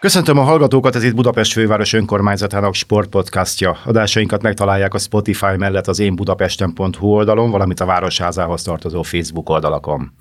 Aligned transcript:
Köszöntöm 0.00 0.38
a 0.38 0.42
hallgatókat, 0.42 0.94
ez 0.94 1.04
itt 1.04 1.14
Budapest 1.14 1.52
főváros 1.52 1.92
önkormányzatának 1.92 2.74
sportpodcastja. 2.74 3.78
Adásainkat 3.84 4.42
megtalálják 4.42 4.94
a 4.94 4.98
Spotify 4.98 5.56
mellett 5.56 5.86
az 5.86 5.98
én 5.98 6.14
budapesten.hu 6.14 7.06
oldalon, 7.06 7.50
valamint 7.50 7.80
a 7.80 7.84
Városházához 7.84 8.62
tartozó 8.62 9.02
Facebook 9.02 9.48
oldalakon. 9.48 10.12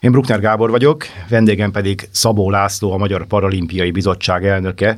Én 0.00 0.10
Bruckner 0.10 0.40
Gábor 0.40 0.70
vagyok, 0.70 1.04
vendégem 1.28 1.70
pedig 1.70 2.08
Szabó 2.10 2.50
László, 2.50 2.92
a 2.92 2.96
Magyar 2.96 3.26
Paralimpiai 3.26 3.90
Bizottság 3.90 4.46
elnöke, 4.46 4.96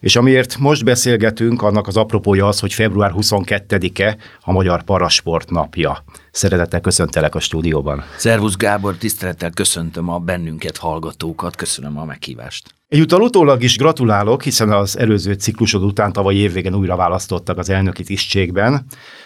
és 0.00 0.16
amiért 0.16 0.58
most 0.58 0.84
beszélgetünk, 0.84 1.62
annak 1.62 1.86
az 1.86 1.96
apropója 1.96 2.46
az, 2.46 2.60
hogy 2.60 2.72
február 2.72 3.12
22-e 3.16 4.16
a 4.40 4.52
Magyar 4.52 4.82
Parasport 4.82 5.50
napja. 5.50 6.04
Szeretettel 6.30 6.80
köszöntelek 6.80 7.34
a 7.34 7.40
stúdióban. 7.40 8.04
Szervusz 8.16 8.56
Gábor, 8.56 8.96
tisztelettel 8.96 9.50
köszöntöm 9.50 10.08
a 10.08 10.18
bennünket 10.18 10.76
hallgatókat, 10.76 11.56
köszönöm 11.56 11.98
a 11.98 12.04
meghívást. 12.04 12.77
Egyúttal 12.88 13.20
utólag 13.20 13.62
is 13.62 13.76
gratulálok, 13.76 14.42
hiszen 14.42 14.70
az 14.72 14.98
előző 14.98 15.32
ciklusod 15.32 15.82
után 15.82 16.12
tavaly 16.12 16.34
évvégén 16.34 16.74
újra 16.74 16.96
választottak 16.96 17.58
az 17.58 17.70
elnöki 17.70 18.02
tisztségben. 18.02 18.84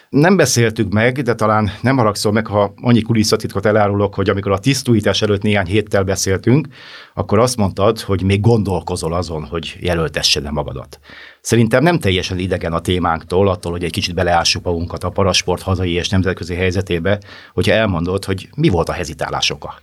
Nem 0.09 0.37
beszéltük 0.37 0.93
meg, 0.93 1.21
de 1.21 1.35
talán 1.35 1.71
nem 1.81 1.97
haragszol 1.97 2.33
meg, 2.33 2.47
ha 2.47 2.75
annyi 2.77 3.03
kulisszatitkot 3.03 3.67
elárulok, 3.67 4.15
hogy 4.15 4.31
amikor 4.31 4.53
a 4.53 4.59
tisztújítás 4.59 5.23
előtt 5.23 5.43
néhány 5.43 5.67
héttel 5.67 6.03
beszéltünk, 6.03 6.69
akkor 7.15 7.39
azt 7.39 7.57
mondtad, 7.57 8.01
hogy 8.01 8.23
még 8.23 8.41
gondolkozol 8.41 9.15
azon, 9.15 9.45
hogy 9.45 9.77
jelöltessed 9.81 10.53
magadat. 10.53 10.99
Szerintem 11.41 11.83
nem 11.83 11.99
teljesen 11.99 12.39
idegen 12.39 12.73
a 12.73 12.81
témánktól, 12.81 13.49
attól, 13.49 13.73
hogy 13.73 13.85
egy 13.85 13.93
kicsit 13.93 14.15
beleássuk 14.15 14.65
magunkat 14.65 15.05
a 15.05 15.11
parasport 15.11 15.63
hazai 15.63 15.93
és 15.93 16.09
nemzetközi 16.09 16.55
helyzetébe, 16.55 17.21
hogyha 17.55 17.73
elmondod, 17.73 18.25
hogy 18.25 18.49
mi 18.57 18.69
volt 18.69 18.89
a 18.89 18.93
hezitálás 18.93 19.51
oka. 19.51 19.75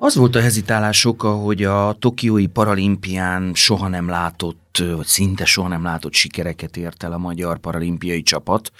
Az 0.00 0.14
volt 0.14 0.34
a 0.34 0.40
hezitálás 0.40 1.04
oka, 1.04 1.30
hogy 1.30 1.62
a 1.62 1.96
Tokiói 1.98 2.46
paralimpián 2.46 3.54
soha 3.54 3.88
nem 3.88 4.08
látott, 4.08 4.67
vagy 4.76 5.06
szinte 5.06 5.44
soha 5.44 5.68
nem 5.68 5.82
látott 5.82 6.12
sikereket 6.12 6.76
ért 6.76 7.02
el 7.02 7.12
a 7.12 7.18
magyar 7.18 7.58
paralimpiai 7.58 8.22
csapat. 8.22 8.70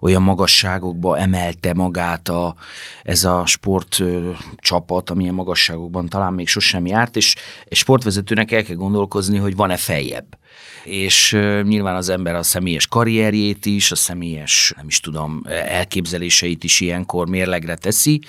Olyan 0.00 0.22
magasságokba 0.22 1.18
emelte 1.18 1.74
magát 1.74 2.28
a, 2.28 2.54
ez 3.02 3.24
a 3.24 3.46
sport 3.46 4.02
csapat, 4.56 5.10
amilyen 5.10 5.34
magasságokban 5.34 6.08
talán 6.08 6.32
még 6.32 6.48
sosem 6.48 6.86
járt, 6.86 7.16
és, 7.16 7.34
és 7.64 7.78
sportvezetőnek 7.78 8.52
el 8.52 8.62
kell 8.62 8.76
gondolkozni, 8.76 9.38
hogy 9.38 9.56
van-e 9.56 9.76
feljebb 9.76 10.36
és 10.84 11.36
nyilván 11.62 11.96
az 11.96 12.08
ember 12.08 12.34
a 12.34 12.42
személyes 12.42 12.86
karrierjét 12.86 13.66
is, 13.66 13.90
a 13.90 13.94
személyes, 13.94 14.72
nem 14.76 14.86
is 14.86 15.00
tudom, 15.00 15.42
elképzeléseit 15.68 16.64
is 16.64 16.80
ilyenkor 16.80 17.28
mérlegre 17.28 17.76
teszi, 17.76 18.20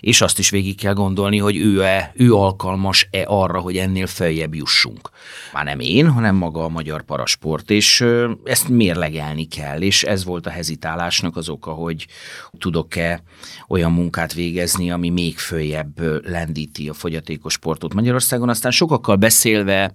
és 0.00 0.20
azt 0.20 0.38
is 0.38 0.50
végig 0.50 0.76
kell 0.76 0.92
gondolni, 0.92 1.38
hogy 1.38 1.56
ő-e, 1.56 2.12
ő 2.14 2.34
alkalmas-e 2.34 3.24
arra, 3.26 3.60
hogy 3.60 3.76
ennél 3.76 4.06
feljebb 4.06 4.54
jussunk. 4.54 5.10
Már 5.52 5.64
nem 5.64 5.80
én, 5.80 6.10
hanem 6.10 6.36
maga 6.36 6.53
a 6.62 6.68
magyar 6.68 7.02
parasport, 7.02 7.70
és 7.70 8.04
ezt 8.44 8.68
mérlegelni 8.68 9.44
kell, 9.44 9.80
és 9.80 10.02
ez 10.02 10.24
volt 10.24 10.46
a 10.46 10.50
hezitálásnak 10.50 11.36
az 11.36 11.48
oka, 11.48 11.70
hogy 11.70 12.06
tudok-e 12.58 13.22
olyan 13.68 13.92
munkát 13.92 14.32
végezni, 14.32 14.90
ami 14.90 15.08
még 15.08 15.38
följebb 15.38 16.00
lendíti 16.28 16.88
a 16.88 16.94
fogyatékos 16.94 17.52
sportot 17.52 17.94
Magyarországon. 17.94 18.48
Aztán 18.48 18.70
sokakkal 18.72 19.16
beszélve, 19.16 19.94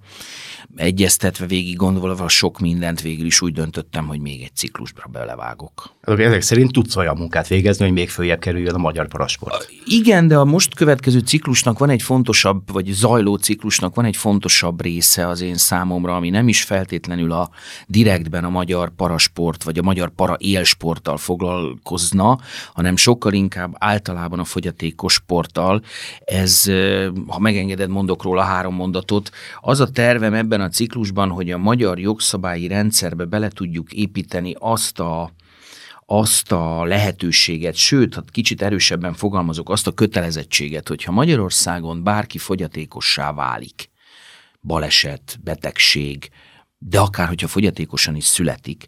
egyeztetve, 0.75 1.45
végig 1.45 1.75
gondolva 1.75 2.27
sok 2.27 2.59
mindent 2.59 3.01
végül 3.01 3.25
is 3.25 3.41
úgy 3.41 3.53
döntöttem, 3.53 4.07
hogy 4.07 4.19
még 4.19 4.41
egy 4.41 4.55
ciklusra 4.55 5.07
belevágok. 5.11 5.95
Ezek 6.01 6.41
szerint 6.41 6.71
tudsz 6.71 6.95
olyan 6.95 7.17
munkát 7.17 7.47
végezni, 7.47 7.85
hogy 7.85 7.93
még 7.93 8.09
följebb 8.09 8.39
kerüljön 8.39 8.75
a 8.75 8.77
magyar 8.77 9.07
parasport. 9.07 9.71
Igen, 9.85 10.27
de 10.27 10.37
a 10.37 10.45
most 10.45 10.75
következő 10.75 11.19
ciklusnak 11.19 11.79
van 11.79 11.89
egy 11.89 12.01
fontosabb, 12.01 12.71
vagy 12.71 12.85
zajló 12.85 13.35
ciklusnak 13.35 13.95
van 13.95 14.05
egy 14.05 14.15
fontosabb 14.15 14.81
része 14.81 15.27
az 15.27 15.41
én 15.41 15.55
számomra, 15.55 16.15
ami 16.15 16.29
nem 16.29 16.47
is 16.49 16.63
feltétlenül 16.63 17.31
a 17.31 17.49
direktben 17.87 18.43
a 18.43 18.49
magyar 18.49 18.89
parasport, 18.89 19.63
vagy 19.63 19.77
a 19.77 19.81
magyar 19.81 20.09
para 20.09 20.35
élsporttal 20.39 21.17
foglalkozna, 21.17 22.39
hanem 22.73 22.95
sokkal 22.95 23.33
inkább 23.33 23.75
általában 23.77 24.39
a 24.39 24.43
fogyatékos 24.43 25.13
sporttal. 25.13 25.81
Ez, 26.25 26.63
ha 27.27 27.39
megengeded, 27.39 27.89
mondok 27.89 28.23
róla 28.23 28.41
három 28.41 28.75
mondatot. 28.75 29.31
Az 29.61 29.79
a 29.79 29.89
tervem 29.89 30.33
ebben 30.33 30.61
a 30.61 30.69
ciklusban, 30.69 31.29
hogy 31.29 31.51
a 31.51 31.57
magyar 31.57 31.99
jogszabályi 31.99 32.67
rendszerbe 32.67 33.25
bele 33.25 33.49
tudjuk 33.49 33.93
építeni 33.93 34.55
azt 34.59 34.99
a 34.99 35.31
azt 36.11 36.51
a 36.51 36.83
lehetőséget, 36.83 37.75
sőt, 37.75 38.13
ha 38.13 38.23
kicsit 38.31 38.61
erősebben 38.61 39.13
fogalmazok, 39.13 39.69
azt 39.69 39.87
a 39.87 39.91
kötelezettséget, 39.91 40.87
hogyha 40.87 41.11
Magyarországon 41.11 42.03
bárki 42.03 42.37
fogyatékossá 42.37 43.33
válik, 43.33 43.89
baleset, 44.61 45.39
betegség, 45.43 46.29
de 46.77 46.99
akár 46.99 47.27
hogyha 47.27 47.47
fogyatékosan 47.47 48.15
is 48.15 48.25
születik, 48.25 48.87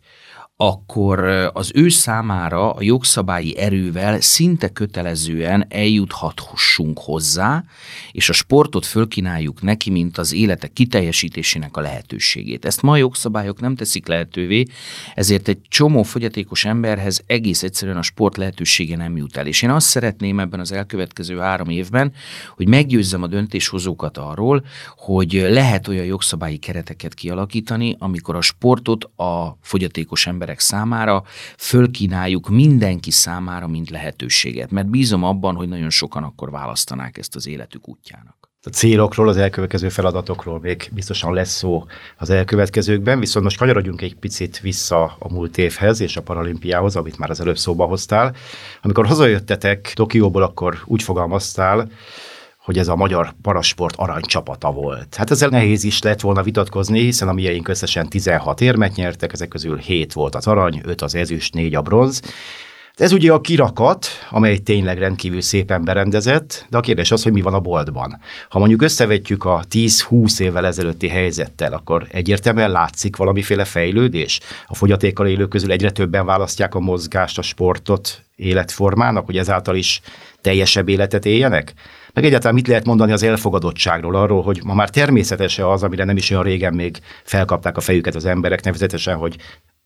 akkor 0.63 1.19
az 1.53 1.71
ő 1.73 1.89
számára 1.89 2.73
a 2.73 2.81
jogszabályi 2.81 3.57
erővel 3.57 4.21
szinte 4.21 4.69
kötelezően 4.69 5.65
eljuthathessunk 5.69 6.99
hozzá, 6.99 7.63
és 8.11 8.29
a 8.29 8.33
sportot 8.33 8.85
fölkínáljuk 8.85 9.61
neki, 9.61 9.89
mint 9.89 10.17
az 10.17 10.33
élete 10.33 10.67
kiteljesítésének 10.67 11.77
a 11.77 11.81
lehetőségét. 11.81 12.65
Ezt 12.65 12.81
ma 12.81 12.91
a 12.91 12.97
jogszabályok 12.97 13.59
nem 13.59 13.75
teszik 13.75 14.07
lehetővé, 14.07 14.65
ezért 15.15 15.47
egy 15.47 15.59
csomó 15.67 16.03
fogyatékos 16.03 16.65
emberhez 16.65 17.23
egész 17.25 17.63
egyszerűen 17.63 17.97
a 17.97 18.01
sport 18.01 18.37
lehetősége 18.37 18.95
nem 18.95 19.17
jut 19.17 19.37
el. 19.37 19.47
És 19.47 19.61
én 19.61 19.69
azt 19.69 19.87
szeretném 19.87 20.39
ebben 20.39 20.59
az 20.59 20.71
elkövetkező 20.71 21.37
három 21.37 21.69
évben, 21.69 22.13
hogy 22.55 22.67
meggyőzzem 22.67 23.23
a 23.23 23.27
döntéshozókat 23.27 24.17
arról, 24.17 24.65
hogy 24.95 25.45
lehet 25.49 25.87
olyan 25.87 26.05
jogszabályi 26.05 26.57
kereteket 26.57 27.13
kialakítani, 27.13 27.95
amikor 27.99 28.35
a 28.35 28.41
sportot 28.41 29.03
a 29.03 29.57
fogyatékos 29.61 30.27
emberek 30.27 30.49
emberek 30.51 30.59
számára 30.59 31.23
fölkínáljuk 31.57 32.49
mindenki 32.49 33.11
számára, 33.11 33.67
mint 33.67 33.89
lehetőséget, 33.89 34.71
mert 34.71 34.89
bízom 34.89 35.23
abban, 35.23 35.55
hogy 35.55 35.67
nagyon 35.67 35.89
sokan 35.89 36.23
akkor 36.23 36.51
választanák 36.51 37.17
ezt 37.17 37.35
az 37.35 37.47
életük 37.47 37.87
útjának. 37.87 38.39
A 38.63 38.69
célokról, 38.69 39.27
az 39.27 39.37
elkövetkező 39.37 39.89
feladatokról 39.89 40.59
még 40.59 40.89
biztosan 40.93 41.33
lesz 41.33 41.55
szó 41.55 41.85
az 42.17 42.29
elkövetkezőkben, 42.29 43.19
viszont 43.19 43.45
most 43.45 43.57
kanyarodjunk 43.57 44.01
egy 44.01 44.15
picit 44.15 44.59
vissza 44.59 45.15
a 45.19 45.33
múlt 45.33 45.57
évhez 45.57 46.01
és 46.01 46.17
a 46.17 46.21
paralimpiához, 46.21 46.95
amit 46.95 47.17
már 47.17 47.29
az 47.29 47.39
előbb 47.39 47.57
szóba 47.57 47.85
hoztál. 47.85 48.35
Amikor 48.81 49.05
hazajöttetek 49.05 49.91
Tokióból, 49.95 50.43
akkor 50.43 50.77
úgy 50.85 51.03
fogalmaztál, 51.03 51.89
hogy 52.63 52.77
ez 52.77 52.87
a 52.87 52.95
magyar 52.95 53.33
parasport 53.41 53.95
aranycsapata 53.95 54.71
volt. 54.71 55.15
Hát 55.15 55.31
ezzel 55.31 55.49
nehéz 55.49 55.83
is 55.83 56.01
lett 56.01 56.21
volna 56.21 56.43
vitatkozni, 56.43 56.99
hiszen 56.99 57.27
a 57.27 57.33
miénk 57.33 57.67
összesen 57.67 58.09
16 58.09 58.61
érmet 58.61 58.95
nyertek, 58.95 59.33
ezek 59.33 59.47
közül 59.47 59.77
7 59.77 60.13
volt 60.13 60.35
az 60.35 60.47
arany, 60.47 60.81
5 60.83 61.01
az 61.01 61.15
ezüst, 61.15 61.53
4 61.53 61.75
a 61.75 61.81
bronz. 61.81 62.21
Ez 62.95 63.11
ugye 63.11 63.31
a 63.31 63.41
kirakat, 63.41 64.07
amely 64.29 64.57
tényleg 64.57 64.97
rendkívül 64.97 65.41
szépen 65.41 65.83
berendezett, 65.83 66.65
de 66.69 66.77
a 66.77 66.81
kérdés 66.81 67.11
az, 67.11 67.23
hogy 67.23 67.31
mi 67.31 67.41
van 67.41 67.53
a 67.53 67.59
boltban. 67.59 68.19
Ha 68.49 68.59
mondjuk 68.59 68.81
összevetjük 68.81 69.45
a 69.45 69.63
10-20 69.69 70.39
évvel 70.39 70.65
ezelőtti 70.65 71.07
helyzettel, 71.07 71.73
akkor 71.73 72.07
egyértelműen 72.11 72.71
látszik 72.71 73.15
valamiféle 73.15 73.65
fejlődés. 73.65 74.39
A 74.67 74.75
fogyatékkal 74.75 75.27
élők 75.27 75.49
közül 75.49 75.71
egyre 75.71 75.91
többen 75.91 76.25
választják 76.25 76.75
a 76.75 76.79
mozgást, 76.79 77.37
a 77.37 77.41
sportot 77.41 78.23
életformának, 78.35 79.25
hogy 79.25 79.37
ezáltal 79.37 79.75
is 79.75 80.01
teljesebb 80.41 80.89
életet 80.89 81.25
éljenek? 81.25 81.73
Meg 82.13 82.25
egyáltalán 82.25 82.55
mit 82.55 82.67
lehet 82.67 82.85
mondani 82.85 83.11
az 83.11 83.23
elfogadottságról, 83.23 84.15
arról, 84.15 84.41
hogy 84.41 84.61
ma 84.63 84.73
már 84.73 84.89
természetesen 84.89 85.65
az, 85.65 85.83
amire 85.83 86.03
nem 86.03 86.17
is 86.17 86.29
olyan 86.29 86.43
régen 86.43 86.73
még 86.73 86.99
felkapták 87.23 87.77
a 87.77 87.81
fejüket 87.81 88.15
az 88.15 88.25
emberek, 88.25 88.63
nevezetesen, 88.63 89.15
hogy 89.15 89.35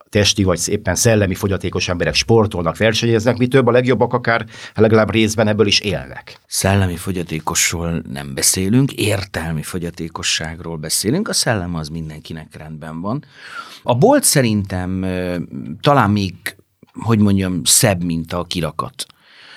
testi 0.09 0.43
vagy 0.43 0.57
szépen 0.57 0.95
szellemi 0.95 1.35
fogyatékos 1.35 1.87
emberek 1.87 2.13
sportolnak, 2.13 2.77
versenyeznek, 2.77 3.37
mi 3.37 3.47
több 3.47 3.67
a 3.67 3.71
legjobbak 3.71 4.13
akár 4.13 4.45
legalább 4.73 5.11
részben 5.11 5.47
ebből 5.47 5.67
is 5.67 5.79
élnek. 5.79 6.39
Szellemi 6.47 6.95
fogyatékosról 6.95 8.01
nem 8.11 8.33
beszélünk, 8.33 8.91
értelmi 8.91 9.61
fogyatékosságról 9.61 10.77
beszélünk, 10.77 11.27
a 11.27 11.33
szellem 11.33 11.75
az 11.75 11.87
mindenkinek 11.87 12.57
rendben 12.57 13.01
van. 13.01 13.25
A 13.83 13.95
bolt 13.95 14.23
szerintem 14.23 15.05
talán 15.81 16.09
még, 16.09 16.33
hogy 16.93 17.19
mondjam, 17.19 17.63
szebb, 17.63 18.03
mint 18.03 18.33
a 18.33 18.43
kirakat 18.43 19.05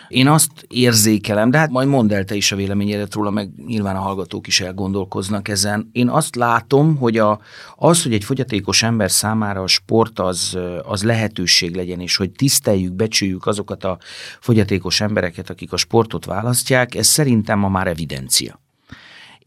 Én 0.09 0.29
azt 0.29 0.51
érzékelem, 0.69 1.51
de 1.51 1.59
hát 1.59 1.71
majd 1.71 1.89
mondd 1.89 2.13
el 2.13 2.25
te 2.25 2.35
is 2.35 2.53
a 2.53 2.57
véleményedet 2.57 3.15
róla, 3.15 3.31
meg 3.31 3.51
nyilván 3.67 3.97
a 3.97 4.01
hallgatók 4.01 4.47
is 4.47 4.61
elgondolkoznak 4.61 5.49
ezen. 5.49 5.89
Én 5.93 6.09
azt 6.09 6.37
látom, 6.37 6.97
hogy 6.97 7.19
a, 7.19 7.41
az, 7.77 8.03
hogy 8.03 8.13
egy 8.13 8.25
fogyatékos 8.25 8.83
ember 8.83 9.11
számára 9.11 9.63
a 9.63 9.67
sport 9.67 10.19
az, 10.19 10.59
az 10.83 11.03
lehetőség 11.03 11.75
legyen, 11.75 12.01
és 12.01 12.17
hogy 12.17 12.31
tiszteljük, 12.31 12.93
becsüljük 12.93 13.47
azokat 13.47 13.85
a 13.85 13.99
fogyatékos 14.41 15.01
embereket, 15.01 15.51
akik 15.51 15.73
a 15.73 15.77
sportot 15.77 16.25
választják, 16.25 16.95
ez 16.95 17.07
szerintem 17.07 17.59
ma 17.59 17.69
már 17.69 17.87
evidencia 17.87 18.61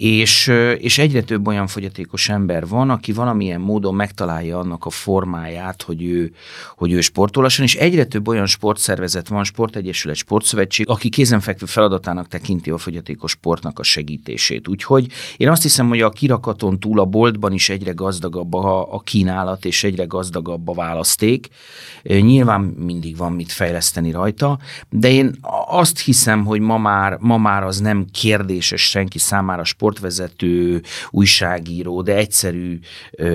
és, 0.01 0.51
és 0.77 0.97
egyre 0.97 1.21
több 1.21 1.47
olyan 1.47 1.67
fogyatékos 1.67 2.29
ember 2.29 2.67
van, 2.67 2.89
aki 2.89 3.11
valamilyen 3.11 3.61
módon 3.61 3.95
megtalálja 3.95 4.59
annak 4.59 4.85
a 4.85 4.89
formáját, 4.89 5.81
hogy 5.81 6.03
ő, 6.03 6.33
hogy 6.75 6.91
ő 6.91 7.01
sportolasson, 7.01 7.65
és 7.65 7.75
egyre 7.75 8.05
több 8.05 8.27
olyan 8.27 8.45
sportszervezet 8.45 9.27
van, 9.27 9.43
sportegyesület, 9.43 10.15
sportszövetség, 10.15 10.89
aki 10.89 11.09
kézenfekvő 11.09 11.65
feladatának 11.65 12.27
tekinti 12.27 12.69
a 12.69 12.77
fogyatékos 12.77 13.31
sportnak 13.31 13.79
a 13.79 13.83
segítését. 13.83 14.67
Úgyhogy 14.67 15.07
én 15.37 15.49
azt 15.49 15.61
hiszem, 15.61 15.87
hogy 15.87 16.01
a 16.01 16.09
kirakaton 16.09 16.79
túl 16.79 16.99
a 16.99 17.05
boltban 17.05 17.51
is 17.53 17.69
egyre 17.69 17.91
gazdagabb 17.91 18.53
a, 18.53 18.93
a 18.93 18.99
kínálat, 18.99 19.65
és 19.65 19.83
egyre 19.83 20.03
gazdagabb 20.03 20.67
a 20.67 20.73
választék. 20.73 21.47
Nyilván 22.03 22.61
mindig 22.61 23.17
van 23.17 23.31
mit 23.33 23.51
fejleszteni 23.51 24.11
rajta, 24.11 24.59
de 24.89 25.11
én 25.11 25.35
azt 25.67 25.99
hiszem, 25.99 26.45
hogy 26.45 26.59
ma 26.59 26.77
már, 26.77 27.17
ma 27.19 27.37
már 27.37 27.63
az 27.63 27.79
nem 27.79 28.05
kérdéses 28.11 28.89
senki 28.89 29.19
számára 29.19 29.63
sport 29.63 29.89
sportvezető, 29.91 30.81
újságíró, 31.09 32.01
de 32.01 32.15
egyszerű 32.15 32.79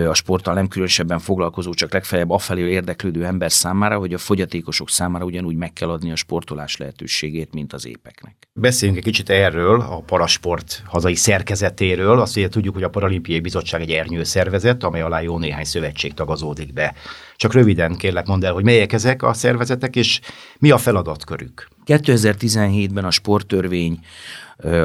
a 0.08 0.14
sporttal 0.14 0.54
nem 0.54 0.68
különösebben 0.68 1.18
foglalkozó, 1.18 1.74
csak 1.74 1.92
legfeljebb 1.92 2.30
afelé 2.30 2.70
érdeklődő 2.70 3.24
ember 3.24 3.52
számára, 3.52 3.98
hogy 3.98 4.14
a 4.14 4.18
fogyatékosok 4.18 4.90
számára 4.90 5.24
ugyanúgy 5.24 5.56
meg 5.56 5.72
kell 5.72 5.88
adni 5.88 6.10
a 6.10 6.16
sportolás 6.16 6.76
lehetőségét, 6.76 7.52
mint 7.52 7.72
az 7.72 7.86
épeknek. 7.86 8.34
Beszéljünk 8.52 8.98
egy 8.98 9.04
kicsit 9.04 9.30
erről, 9.30 9.80
a 9.80 10.00
parasport 10.00 10.82
hazai 10.86 11.14
szerkezetéről. 11.14 12.20
Azt 12.20 12.36
ugye 12.36 12.48
tudjuk, 12.48 12.74
hogy 12.74 12.82
a 12.82 12.88
Paralimpiai 12.88 13.40
Bizottság 13.40 13.80
egy 13.80 13.90
ernyő 13.90 14.24
szervezet, 14.24 14.84
amely 14.84 15.00
alá 15.00 15.20
jó 15.20 15.38
néhány 15.38 15.64
szövetség 15.64 16.14
tagazódik 16.14 16.72
be. 16.72 16.94
Csak 17.36 17.52
röviden 17.52 17.96
kérlek 17.96 18.26
mondd 18.26 18.44
el, 18.44 18.52
hogy 18.52 18.64
melyek 18.64 18.92
ezek 18.92 19.22
a 19.22 19.32
szervezetek, 19.32 19.96
és 19.96 20.20
mi 20.58 20.70
a 20.70 20.78
feladatkörük? 20.78 21.68
2017-ben 21.86 23.04
a 23.04 23.10
sporttörvény 23.10 23.98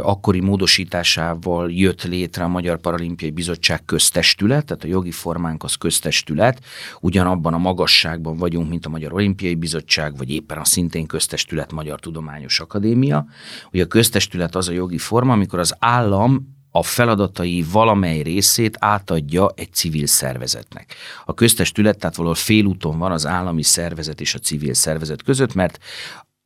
akkori 0.01 0.39
módosításával 0.39 1.71
jött 1.71 2.03
létre 2.03 2.44
a 2.44 2.48
Magyar 2.48 2.80
Paralimpiai 2.80 3.31
Bizottság 3.31 3.86
köztestület, 3.86 4.65
tehát 4.65 4.83
a 4.83 4.88
jogi 4.88 5.12
formánk 5.12 5.63
az 5.63 5.75
köztestület, 5.75 6.63
ugyanabban 7.00 7.53
a 7.53 7.57
magasságban 7.57 8.38
vagyunk, 8.38 8.69
mint 8.69 8.86
a 8.86 8.89
Magyar 8.89 9.13
Olimpiai 9.13 9.56
Bizottság, 9.56 10.18
vagy 10.18 10.30
éppen 10.30 10.57
a 10.57 10.65
szintén 10.65 11.06
köztestület 11.06 11.71
Magyar 11.71 12.00
Tudományos 12.00 12.59
Akadémia. 12.59 13.25
Ugye 13.71 13.83
a 13.83 13.88
köztestület 13.88 14.56
az 14.56 14.68
a 14.68 14.71
jogi 14.71 14.98
forma, 14.98 15.33
amikor 15.33 15.59
az 15.59 15.75
állam 15.80 16.59
a 16.71 16.83
feladatai 16.83 17.65
valamely 17.71 18.21
részét 18.21 18.77
átadja 18.80 19.51
egy 19.56 19.74
civil 19.74 20.06
szervezetnek. 20.06 20.95
A 21.25 21.33
köztestület 21.33 21.98
tehát 21.98 22.15
valahol 22.15 22.38
félúton 22.38 22.98
van 22.98 23.12
az 23.12 23.25
állami 23.25 23.63
szervezet 23.63 24.21
és 24.21 24.33
a 24.33 24.39
civil 24.39 24.74
szervezet 24.74 25.24
között, 25.24 25.53
mert 25.53 25.80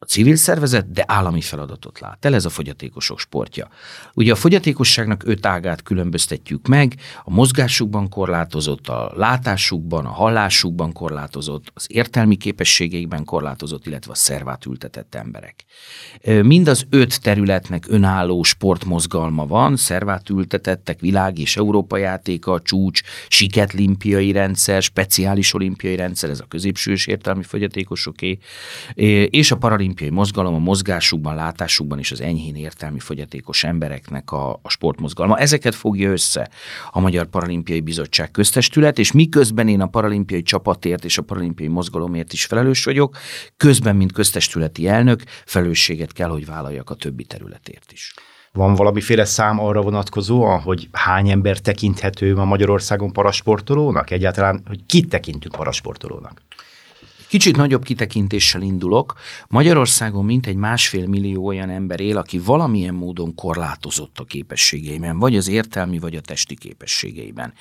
a 0.05 0.07
civil 0.07 0.35
szervezet, 0.35 0.91
de 0.91 1.03
állami 1.07 1.41
feladatot 1.41 1.99
lát 1.99 2.25
el, 2.25 2.33
ez 2.33 2.45
a 2.45 2.49
fogyatékosok 2.49 3.19
sportja. 3.19 3.67
Ugye 4.13 4.31
a 4.31 4.35
fogyatékosságnak 4.35 5.23
öt 5.25 5.45
ágát 5.45 5.83
különböztetjük 5.83 6.67
meg, 6.67 6.95
a 7.23 7.31
mozgásukban 7.31 8.09
korlátozott, 8.09 8.87
a 8.87 9.11
látásukban, 9.15 10.05
a 10.05 10.09
hallásukban 10.09 10.91
korlátozott, 10.93 11.71
az 11.73 11.85
értelmi 11.89 12.35
képességeikben 12.35 13.23
korlátozott, 13.23 13.85
illetve 13.85 14.11
a 14.11 14.15
szervát 14.15 14.65
ültetett 14.65 15.15
emberek. 15.15 15.65
Mind 16.41 16.67
az 16.67 16.85
öt 16.89 17.21
területnek 17.21 17.83
önálló 17.87 18.43
sportmozgalma 18.43 19.45
van, 19.45 19.75
szervát 19.75 20.29
ültetettek, 20.29 20.99
világ 20.99 21.39
és 21.39 21.57
Európa 21.57 21.97
játéka, 21.97 22.61
csúcs, 22.61 23.01
siket 23.27 23.73
limpiai 23.73 24.31
rendszer, 24.31 24.81
speciális 24.81 25.53
olimpiai 25.53 25.95
rendszer, 25.95 26.29
ez 26.29 26.39
a 26.39 26.45
középsős 26.45 27.07
értelmi 27.07 27.43
fogyatékosoké, 27.43 28.37
és 29.29 29.51
a 29.51 29.57
paralimpiai 29.57 29.93
olimpiai 29.95 30.09
mozgalom 30.09 30.53
a 30.53 30.57
mozgásukban, 30.57 31.35
látásukban 31.35 31.99
és 31.99 32.11
az 32.11 32.21
enyhén 32.21 32.55
értelmi 32.55 32.99
fogyatékos 32.99 33.63
embereknek 33.63 34.31
a, 34.31 34.59
a 34.61 34.69
sportmozgalma. 34.69 35.37
Ezeket 35.37 35.75
fogja 35.75 36.11
össze 36.11 36.49
a 36.91 36.99
Magyar 36.99 37.25
Paralimpiai 37.25 37.81
Bizottság 37.81 38.31
köztestület, 38.31 38.99
és 38.99 39.11
miközben 39.11 39.67
én 39.67 39.81
a 39.81 39.87
paralimpiai 39.87 40.41
csapatért 40.41 41.05
és 41.05 41.17
a 41.17 41.21
paralimpiai 41.21 41.69
mozgalomért 41.69 42.33
is 42.33 42.45
felelős 42.45 42.83
vagyok, 42.83 43.17
közben, 43.57 43.95
mint 43.95 44.11
köztestületi 44.11 44.87
elnök, 44.87 45.23
felelősséget 45.45 46.11
kell, 46.11 46.29
hogy 46.29 46.45
vállaljak 46.45 46.89
a 46.89 46.95
többi 46.95 47.23
területért 47.23 47.91
is. 47.91 48.13
Van 48.51 48.75
valamiféle 48.75 49.25
szám 49.25 49.59
arra 49.59 49.81
vonatkozóan, 49.81 50.59
hogy 50.61 50.87
hány 50.91 51.29
ember 51.29 51.59
tekinthető 51.59 52.35
a 52.35 52.45
Magyarországon 52.45 53.11
parasportolónak? 53.11 54.11
Egyáltalán, 54.11 54.63
hogy 54.67 54.85
kit 54.85 55.09
tekintünk 55.09 55.55
parasportolónak? 55.55 56.41
Kicsit 57.35 57.55
nagyobb 57.57 57.83
kitekintéssel 57.83 58.61
indulok. 58.61 59.13
Magyarországon 59.47 60.25
mintegy 60.25 60.55
másfél 60.55 61.07
millió 61.07 61.45
olyan 61.45 61.69
ember 61.69 61.99
él, 61.99 62.17
aki 62.17 62.39
valamilyen 62.39 62.93
módon 62.93 63.35
korlátozott 63.35 64.19
a 64.19 64.23
képességeiben, 64.23 65.19
vagy 65.19 65.35
az 65.35 65.47
értelmi, 65.47 65.99
vagy 65.99 66.15
a 66.15 66.21
testi 66.21 66.55
képességeiben. 66.55 67.53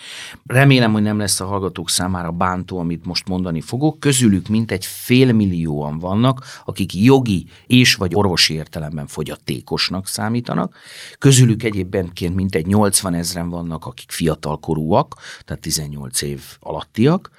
Remélem, 0.46 0.92
hogy 0.92 1.02
nem 1.02 1.18
lesz 1.18 1.40
a 1.40 1.46
hallgatók 1.46 1.90
számára 1.90 2.30
bántó, 2.30 2.78
amit 2.78 3.04
most 3.04 3.28
mondani 3.28 3.60
fogok. 3.60 4.00
Közülük 4.00 4.48
mintegy 4.48 4.86
fél 4.86 5.32
millióan 5.32 5.98
vannak, 5.98 6.62
akik 6.64 6.94
jogi 6.94 7.46
és 7.66 7.94
vagy 7.94 8.14
orvosi 8.14 8.54
értelemben 8.54 9.06
fogyatékosnak 9.06 10.06
számítanak. 10.06 10.76
Közülük 11.18 11.62
egyébként 11.62 12.34
mintegy 12.34 12.66
80 12.66 13.14
ezren 13.14 13.48
vannak, 13.48 13.86
akik 13.86 14.10
fiatalkorúak, 14.10 15.14
tehát 15.44 15.62
18 15.62 16.22
év 16.22 16.40
alattiak. 16.60 17.30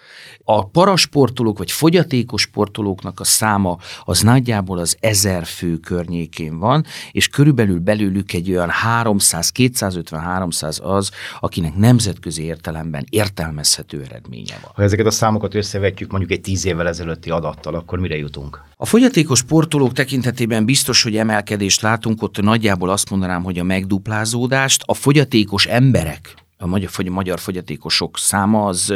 A 0.44 0.68
parasportolók 0.68 1.58
vagy 1.58 1.72
fogyatékosok 1.72 2.24
játékos 2.26 2.42
sportolóknak 2.42 3.20
a 3.20 3.24
száma 3.24 3.78
az 4.06 4.22
nagyjából 4.22 4.78
az 4.78 4.98
ezer 5.00 5.46
fő 5.46 5.78
környékén 5.78 6.60
van, 6.60 6.86
és 7.12 7.28
körülbelül 7.28 7.80
belőlük 7.80 8.34
egy 8.34 8.52
olyan 8.52 8.70
300, 8.70 9.52
250-300 9.56 10.82
az, 10.82 11.12
akinek 11.40 11.76
nemzetközi 11.76 12.44
értelemben 12.44 13.06
értelmezhető 13.10 14.04
eredménye 14.10 14.58
van. 14.62 14.72
Ha 14.76 14.84
ezeket 14.84 15.06
a 15.06 15.12
számokat 15.12 15.56
összevetjük 15.56 16.12
mondjuk 16.12 16.32
egy 16.32 16.42
tíz 16.42 16.66
évvel 16.66 16.88
ezelőtti 16.88 17.30
adattal, 17.30 17.76
akkor 17.76 18.00
mire 18.00 18.18
jutunk? 18.18 18.62
A 18.78 18.86
fogyatékos 18.86 19.40
sportolók 19.40 19.94
tekintetében 19.94 20.66
biztos, 20.66 21.04
hogy 21.04 21.18
emelkedést 21.18 21.82
látunk, 21.82 22.22
ott 22.22 22.42
nagyjából 22.42 22.90
azt 22.90 23.10
mondanám, 23.10 23.44
hogy 23.44 23.60
a 23.60 23.64
megduplázódást, 23.64 24.84
a 24.86 24.94
fogyatékos 24.94 25.66
emberek 25.66 26.45
a 26.66 26.68
magyar, 26.68 26.90
a 26.96 27.10
magyar 27.10 27.40
fogyatékosok 27.40 28.18
száma 28.18 28.66
az, 28.66 28.94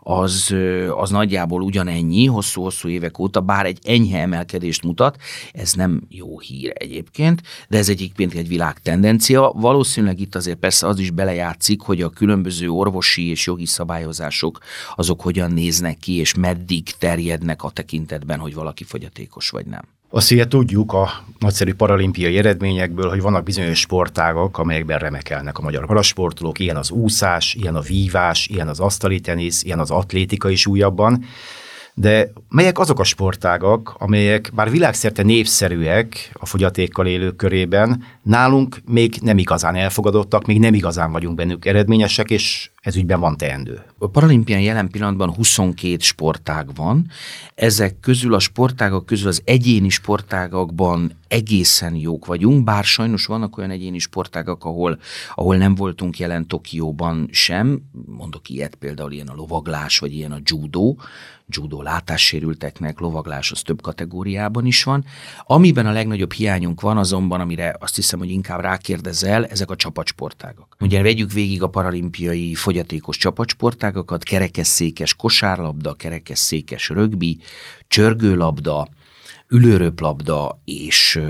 az, 0.00 0.54
az 0.96 1.10
nagyjából 1.10 1.62
ugyanennyi, 1.62 2.26
hosszú-hosszú 2.26 2.88
évek 2.88 3.18
óta, 3.18 3.40
bár 3.40 3.66
egy 3.66 3.78
enyhe 3.82 4.20
emelkedést 4.20 4.82
mutat, 4.82 5.16
ez 5.52 5.72
nem 5.72 6.02
jó 6.08 6.38
hír 6.38 6.72
egyébként, 6.74 7.42
de 7.68 7.78
ez 7.78 7.88
egyébként 7.88 8.34
egy 8.34 8.48
világ 8.48 8.78
tendencia. 8.78 9.52
Valószínűleg 9.54 10.20
itt 10.20 10.34
azért 10.34 10.58
persze 10.58 10.86
az 10.86 10.98
is 10.98 11.10
belejátszik, 11.10 11.80
hogy 11.80 12.02
a 12.02 12.08
különböző 12.08 12.68
orvosi 12.68 13.28
és 13.28 13.46
jogi 13.46 13.66
szabályozások 13.66 14.58
azok 14.96 15.20
hogyan 15.20 15.50
néznek 15.50 15.98
ki, 15.98 16.12
és 16.12 16.34
meddig 16.34 16.90
terjednek 16.98 17.62
a 17.62 17.70
tekintetben, 17.70 18.38
hogy 18.38 18.54
valaki 18.54 18.84
fogyatékos 18.84 19.50
vagy 19.50 19.66
nem. 19.66 19.95
Azt 20.08 20.30
ugye 20.30 20.46
tudjuk 20.46 20.92
a 20.92 21.10
nagyszerű 21.38 21.74
paralimpiai 21.74 22.38
eredményekből, 22.38 23.08
hogy 23.08 23.20
vannak 23.20 23.42
bizonyos 23.42 23.78
sportágak, 23.78 24.58
amelyekben 24.58 24.98
remekelnek 24.98 25.58
a 25.58 25.62
magyar 25.62 25.86
parasportolók, 25.86 26.58
ilyen 26.58 26.76
az 26.76 26.90
úszás, 26.90 27.54
ilyen 27.54 27.74
a 27.74 27.80
vívás, 27.80 28.46
ilyen 28.46 28.68
az 28.68 28.80
asztali 28.80 29.20
tenisz, 29.20 29.62
ilyen 29.62 29.78
az 29.78 29.90
atlétika 29.90 30.48
is 30.48 30.66
újabban. 30.66 31.24
De 31.94 32.32
melyek 32.48 32.78
azok 32.78 32.98
a 32.98 33.04
sportágak, 33.04 33.94
amelyek 33.98 34.50
bár 34.54 34.70
világszerte 34.70 35.22
népszerűek 35.22 36.30
a 36.32 36.46
fogyatékkal 36.46 37.06
élők 37.06 37.36
körében, 37.36 38.04
nálunk 38.22 38.76
még 38.84 39.14
nem 39.22 39.38
igazán 39.38 39.74
elfogadottak, 39.74 40.46
még 40.46 40.58
nem 40.58 40.74
igazán 40.74 41.12
vagyunk 41.12 41.36
bennük 41.36 41.64
eredményesek, 41.64 42.30
és 42.30 42.70
ez 42.86 42.96
ügyben 42.96 43.20
van 43.20 43.36
teendő. 43.36 43.82
A 43.98 44.06
paralimpián 44.06 44.60
jelen 44.60 44.88
pillanatban 44.88 45.34
22 45.34 45.96
sportág 45.98 46.74
van. 46.74 47.10
Ezek 47.54 48.00
közül 48.00 48.34
a 48.34 48.38
sportágak 48.38 49.06
közül 49.06 49.28
az 49.28 49.42
egyéni 49.44 49.88
sportágakban 49.88 51.12
egészen 51.28 51.94
jók 51.94 52.26
vagyunk, 52.26 52.64
bár 52.64 52.84
sajnos 52.84 53.26
vannak 53.26 53.58
olyan 53.58 53.70
egyéni 53.70 53.98
sportágak, 53.98 54.64
ahol, 54.64 54.98
ahol 55.34 55.56
nem 55.56 55.74
voltunk 55.74 56.18
jelen 56.18 56.46
Tokióban 56.46 57.28
sem. 57.30 57.82
Mondok 58.06 58.48
ilyet 58.48 58.74
például 58.74 59.12
ilyen 59.12 59.28
a 59.28 59.34
lovaglás, 59.34 59.98
vagy 59.98 60.12
ilyen 60.12 60.32
a 60.32 60.40
judo. 60.42 60.94
Judo 61.48 61.82
látássérülteknek, 61.82 62.98
lovaglás 62.98 63.50
az 63.50 63.62
több 63.62 63.82
kategóriában 63.82 64.66
is 64.66 64.84
van. 64.84 65.04
Amiben 65.42 65.86
a 65.86 65.92
legnagyobb 65.92 66.32
hiányunk 66.32 66.80
van 66.80 66.98
azonban, 66.98 67.40
amire 67.40 67.76
azt 67.80 67.96
hiszem, 67.96 68.18
hogy 68.18 68.30
inkább 68.30 68.60
rákérdezel, 68.60 69.46
ezek 69.46 69.70
a 69.70 69.76
csapatsportágak. 69.76 70.76
Ugye 70.80 71.02
vegyük 71.02 71.32
végig 71.32 71.62
a 71.62 71.68
paralimpiai 71.68 72.54
fogyatékos 72.54 73.16
csapatsportágakat, 73.16 74.22
kerekesszékes 74.22 75.14
kosárlabda, 75.14 75.94
kerekesszékes 75.94 76.88
rögbi, 76.88 77.38
csörgőlabda, 77.88 78.88
ülőröplabda 79.48 80.60
és 80.64 81.20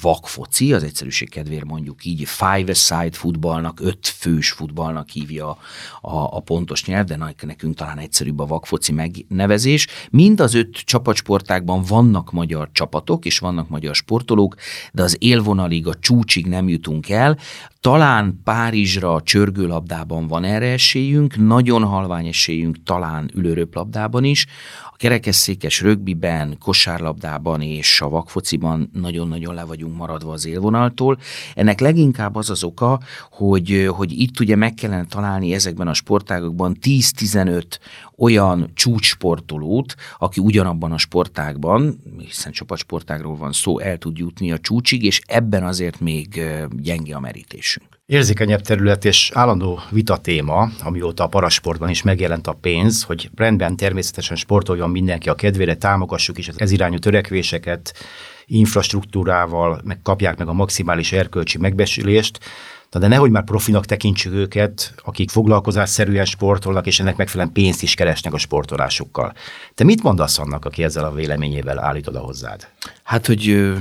vakfoci, 0.00 0.72
az 0.72 0.82
egyszerűség 0.82 1.30
kedvéért 1.30 1.64
mondjuk 1.64 2.04
így 2.04 2.28
five-a-side 2.28 3.12
futballnak, 3.12 3.80
öt 3.80 4.06
fős 4.06 4.50
futballnak 4.50 5.08
hívja 5.08 5.48
a, 5.48 5.56
a 6.36 6.40
pontos 6.40 6.84
nyelv, 6.84 7.06
de 7.06 7.16
nekünk 7.46 7.74
talán 7.74 7.98
egyszerűbb 7.98 8.38
a 8.38 8.46
vakfoci 8.46 8.92
megnevezés. 8.92 9.86
Mind 10.10 10.40
az 10.40 10.54
öt 10.54 10.76
csapatsportákban 10.76 11.82
vannak 11.82 12.32
magyar 12.32 12.68
csapatok, 12.72 13.24
és 13.24 13.38
vannak 13.38 13.68
magyar 13.68 13.94
sportolók, 13.94 14.54
de 14.92 15.02
az 15.02 15.16
élvonalig, 15.18 15.86
a 15.86 15.94
csúcsig 15.94 16.46
nem 16.46 16.68
jutunk 16.68 17.08
el. 17.08 17.38
Talán 17.80 18.40
Párizsra 18.44 19.22
csörgőlabdában 19.22 20.26
van 20.26 20.44
erre 20.44 20.66
esélyünk, 20.66 21.36
nagyon 21.36 21.84
halvány 21.84 22.26
esélyünk 22.26 22.82
talán 22.82 23.30
ülőröplabdában 23.34 24.24
is 24.24 24.46
kerekesszékes 25.00 25.80
rögbiben, 25.80 26.58
kosárlabdában 26.58 27.59
és 27.66 28.00
a 28.00 28.08
vakfociban 28.08 28.90
nagyon-nagyon 28.92 29.54
le 29.54 29.64
vagyunk 29.64 29.96
maradva 29.96 30.32
az 30.32 30.46
élvonaltól. 30.46 31.18
Ennek 31.54 31.80
leginkább 31.80 32.34
az 32.34 32.50
az 32.50 32.64
oka, 32.64 33.00
hogy, 33.30 33.88
hogy 33.90 34.12
itt 34.12 34.40
ugye 34.40 34.56
meg 34.56 34.74
kellene 34.74 35.04
találni 35.04 35.54
ezekben 35.54 35.88
a 35.88 35.94
sportágokban 35.94 36.76
10-15 36.82 37.62
olyan 38.16 38.70
csúcssportolót, 38.74 39.94
aki 40.18 40.40
ugyanabban 40.40 40.92
a 40.92 40.98
sportágban, 40.98 42.00
hiszen 42.18 42.52
csapatsportágról 42.52 43.36
van 43.36 43.52
szó, 43.52 43.78
el 43.78 43.98
tud 43.98 44.18
jutni 44.18 44.52
a 44.52 44.58
csúcsig, 44.58 45.04
és 45.04 45.20
ebben 45.26 45.64
azért 45.64 46.00
még 46.00 46.40
gyenge 46.82 47.16
a 47.16 47.20
merítésünk. 47.20 47.99
Érzékenyebb 48.10 48.60
terület 48.60 49.04
és 49.04 49.30
állandó 49.34 49.80
vita 49.90 50.16
téma, 50.16 50.68
amióta 50.82 51.24
a 51.24 51.28
parasportban 51.28 51.88
is 51.88 52.02
megjelent 52.02 52.46
a 52.46 52.52
pénz, 52.52 53.02
hogy 53.02 53.30
rendben 53.36 53.76
természetesen 53.76 54.36
sportoljon 54.36 54.90
mindenki 54.90 55.28
a 55.28 55.34
kedvére, 55.34 55.74
támogassuk 55.74 56.38
is 56.38 56.48
ez 56.56 56.70
irányú 56.70 56.98
törekvéseket, 56.98 57.94
infrastruktúrával 58.46 59.80
meg 59.84 59.98
kapják 60.02 60.38
meg 60.38 60.48
a 60.48 60.52
maximális 60.52 61.12
erkölcsi 61.12 61.58
megbesülést, 61.58 62.38
de 62.98 63.06
nehogy 63.06 63.30
már 63.30 63.44
profinak 63.44 63.84
tekintsük 63.84 64.32
őket, 64.32 64.94
akik 65.04 65.30
foglalkozásszerűen 65.30 66.24
sportolnak, 66.24 66.86
és 66.86 67.00
ennek 67.00 67.16
megfelelően 67.16 67.54
pénzt 67.54 67.82
is 67.82 67.94
keresnek 67.94 68.32
a 68.32 68.38
sportolásukkal. 68.38 69.32
Te 69.74 69.84
mit 69.84 70.02
mondasz 70.02 70.38
annak, 70.38 70.64
aki 70.64 70.82
ezzel 70.82 71.04
a 71.04 71.12
véleményével 71.12 71.78
állít 71.78 72.08
oda 72.08 72.20
hozzád? 72.20 72.68
Hát, 73.10 73.26
hogy 73.26 73.72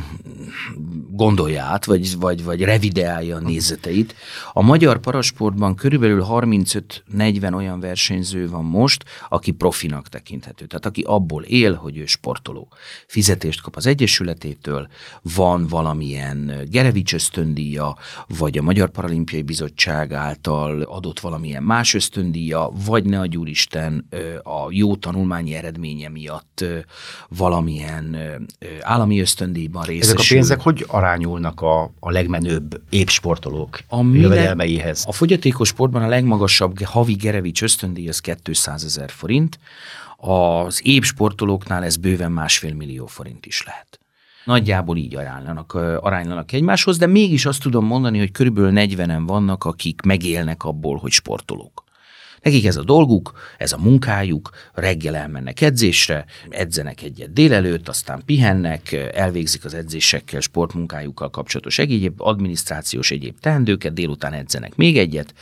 gondolja 1.12 1.64
át, 1.64 1.86
vagy, 1.86 2.18
vagy, 2.20 2.44
vagy 2.44 2.62
revideálja 2.62 3.36
a 3.36 3.40
nézeteit. 3.40 4.16
A 4.54 4.62
magyar 4.62 5.00
parasportban 5.00 5.76
körülbelül 5.76 6.26
35-40 6.30 7.54
olyan 7.56 7.80
versenyző 7.80 8.50
van 8.50 8.64
most, 8.64 9.04
aki 9.30 9.52
profinak 9.52 10.08
tekinthető. 10.08 10.66
Tehát 10.66 10.86
aki 10.86 11.02
abból 11.02 11.44
él, 11.44 11.74
hogy 11.74 11.98
ő 11.98 12.06
sportoló. 12.06 12.68
Fizetést 13.08 13.62
kap 13.62 13.76
az 13.76 13.86
Egyesületétől, 13.86 14.88
van 15.22 15.68
valamilyen 15.68 16.52
Gerevics 16.70 17.14
ösztöndíja, 17.14 17.98
vagy 18.38 18.58
a 18.58 18.62
Magyar 18.62 18.90
Paralimpiai 18.90 19.42
Bizottság 19.42 20.14
által 20.14 20.82
adott 20.82 21.20
valamilyen 21.20 21.64
más 21.64 21.94
ösztöndíja, 21.94 22.72
vagy 22.86 23.06
ne 23.06 23.20
a 23.20 23.26
Gyuristen 23.26 24.08
a 24.44 24.68
jó 24.70 24.96
tanulmányi 24.96 25.54
eredménye 25.54 26.10
miatt 26.10 26.66
valamilyen 27.30 28.18
állami 28.82 29.19
ösztöndíjban 29.20 29.84
részesül. 29.84 30.16
Ezek 30.16 30.32
a 30.32 30.34
pénzek 30.34 30.62
hogy 30.62 30.86
arányulnak 30.88 31.62
a, 31.62 31.92
a 32.00 32.12
legmenőbb 32.12 32.82
épp 32.90 33.08
sportolók 33.08 33.80
a 33.88 34.04
jövedelmeihez? 34.14 35.04
A 35.08 35.12
fogyatékos 35.12 35.68
sportban 35.68 36.02
a 36.02 36.08
legmagasabb 36.08 36.84
havi 36.84 37.14
Gerevics 37.14 37.64
ösztöndíj 37.64 38.08
az 38.08 38.22
200 38.44 38.84
ezer 38.84 39.10
forint, 39.10 39.60
az 40.18 40.82
épp 40.84 41.04
sportolóknál 41.04 41.84
ez 41.84 41.98
bőven 41.98 42.32
másfél 42.32 42.74
millió 42.74 43.06
forint 43.06 43.46
is 43.46 43.64
lehet. 43.66 44.00
Nagyjából 44.46 44.98
így 44.98 45.16
aránylanak, 45.16 45.74
aránylanak 46.02 46.52
egymáshoz, 46.52 46.98
de 46.98 47.06
mégis 47.06 47.46
azt 47.46 47.62
tudom 47.62 47.86
mondani, 47.86 48.18
hogy 48.18 48.32
körülbelül 48.32 48.72
40-en 48.76 49.24
vannak, 49.26 49.64
akik 49.64 50.02
megélnek 50.02 50.64
abból, 50.64 50.98
hogy 50.98 51.12
sportolók. 51.12 51.84
Nekik 52.42 52.66
ez 52.66 52.76
a 52.76 52.84
dolguk, 52.84 53.32
ez 53.58 53.72
a 53.72 53.78
munkájuk, 53.78 54.50
reggel 54.74 55.16
elmennek 55.16 55.62
edzésre, 55.62 56.26
edzenek 56.50 57.02
egyet 57.02 57.34
délelőtt, 57.34 57.88
aztán 57.90 58.22
pihennek, 58.26 58.92
elvégzik 59.14 59.66
az 59.66 59.74
edzésekkel, 59.74 60.40
sportmunkájukkal 60.40 61.30
kapcsolatos 61.30 61.80
egyéb 61.80 62.22
adminisztrációs 62.22 63.12
egyéb 63.12 63.40
teendőket, 63.40 63.94
délután 63.94 64.34
edzenek 64.34 64.76
még 64.76 64.98
egyet, 64.98 65.34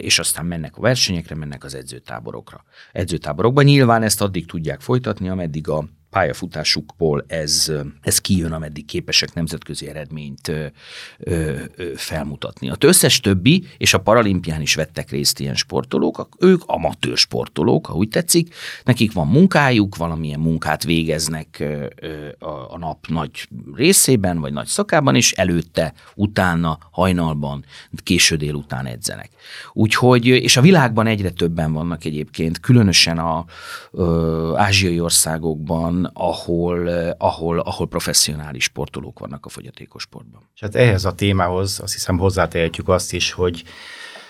és 0.00 0.18
aztán 0.18 0.46
mennek 0.46 0.76
a 0.76 0.80
versenyekre, 0.80 1.34
mennek 1.34 1.64
az 1.64 1.74
edzőtáborokra. 1.74 2.64
Edzőtáborokban 2.92 3.64
nyilván 3.64 4.02
ezt 4.02 4.22
addig 4.22 4.46
tudják 4.46 4.80
folytatni, 4.80 5.28
ameddig 5.28 5.68
a 5.68 5.88
pályafutásukból 6.14 7.24
ez, 7.26 7.72
ez 8.00 8.18
kijön, 8.18 8.52
ameddig 8.52 8.84
képesek 8.84 9.34
nemzetközi 9.34 9.88
eredményt 9.88 10.48
ö, 10.48 10.66
ö, 11.18 11.52
felmutatni. 11.94 12.70
A 12.70 12.76
összes 12.80 13.20
többi, 13.20 13.66
és 13.78 13.94
a 13.94 14.00
paralimpián 14.00 14.60
is 14.60 14.74
vettek 14.74 15.10
részt 15.10 15.40
ilyen 15.40 15.54
sportolók, 15.54 16.28
ők 16.38 16.62
amatőr 16.66 17.16
sportolók, 17.16 17.86
ha 17.86 17.94
úgy 17.94 18.08
tetszik, 18.08 18.54
nekik 18.84 19.12
van 19.12 19.26
munkájuk, 19.26 19.96
valamilyen 19.96 20.40
munkát 20.40 20.84
végeznek 20.84 21.64
a, 22.38 22.48
a 22.48 22.78
nap 22.78 23.06
nagy 23.06 23.48
részében, 23.74 24.40
vagy 24.40 24.52
nagy 24.52 24.66
szakában, 24.66 25.14
és 25.14 25.32
előtte, 25.32 25.92
utána, 26.14 26.78
hajnalban, 26.90 27.64
késő 28.02 28.36
délután 28.36 28.86
edzenek. 28.86 29.30
Úgyhogy, 29.72 30.26
és 30.26 30.56
a 30.56 30.60
világban 30.60 31.06
egyre 31.06 31.30
többen 31.30 31.72
vannak 31.72 32.04
egyébként, 32.04 32.60
különösen 32.60 33.18
a 33.18 33.44
ö, 33.90 34.52
ázsiai 34.56 35.00
országokban, 35.00 36.03
ahol, 36.12 36.90
eh, 36.90 37.10
ahol, 37.18 37.58
ahol 37.58 37.88
professzionális 37.88 38.64
sportolók 38.64 39.18
vannak 39.18 39.46
a 39.46 39.48
fogyatékos 39.48 40.02
sportban. 40.02 40.48
És 40.54 40.60
hát 40.60 40.74
ehhez 40.74 41.04
a 41.04 41.12
témához 41.12 41.80
azt 41.82 41.92
hiszem 41.92 42.18
hozzátehetjük 42.18 42.88
azt 42.88 43.12
is, 43.12 43.32
hogy 43.32 43.64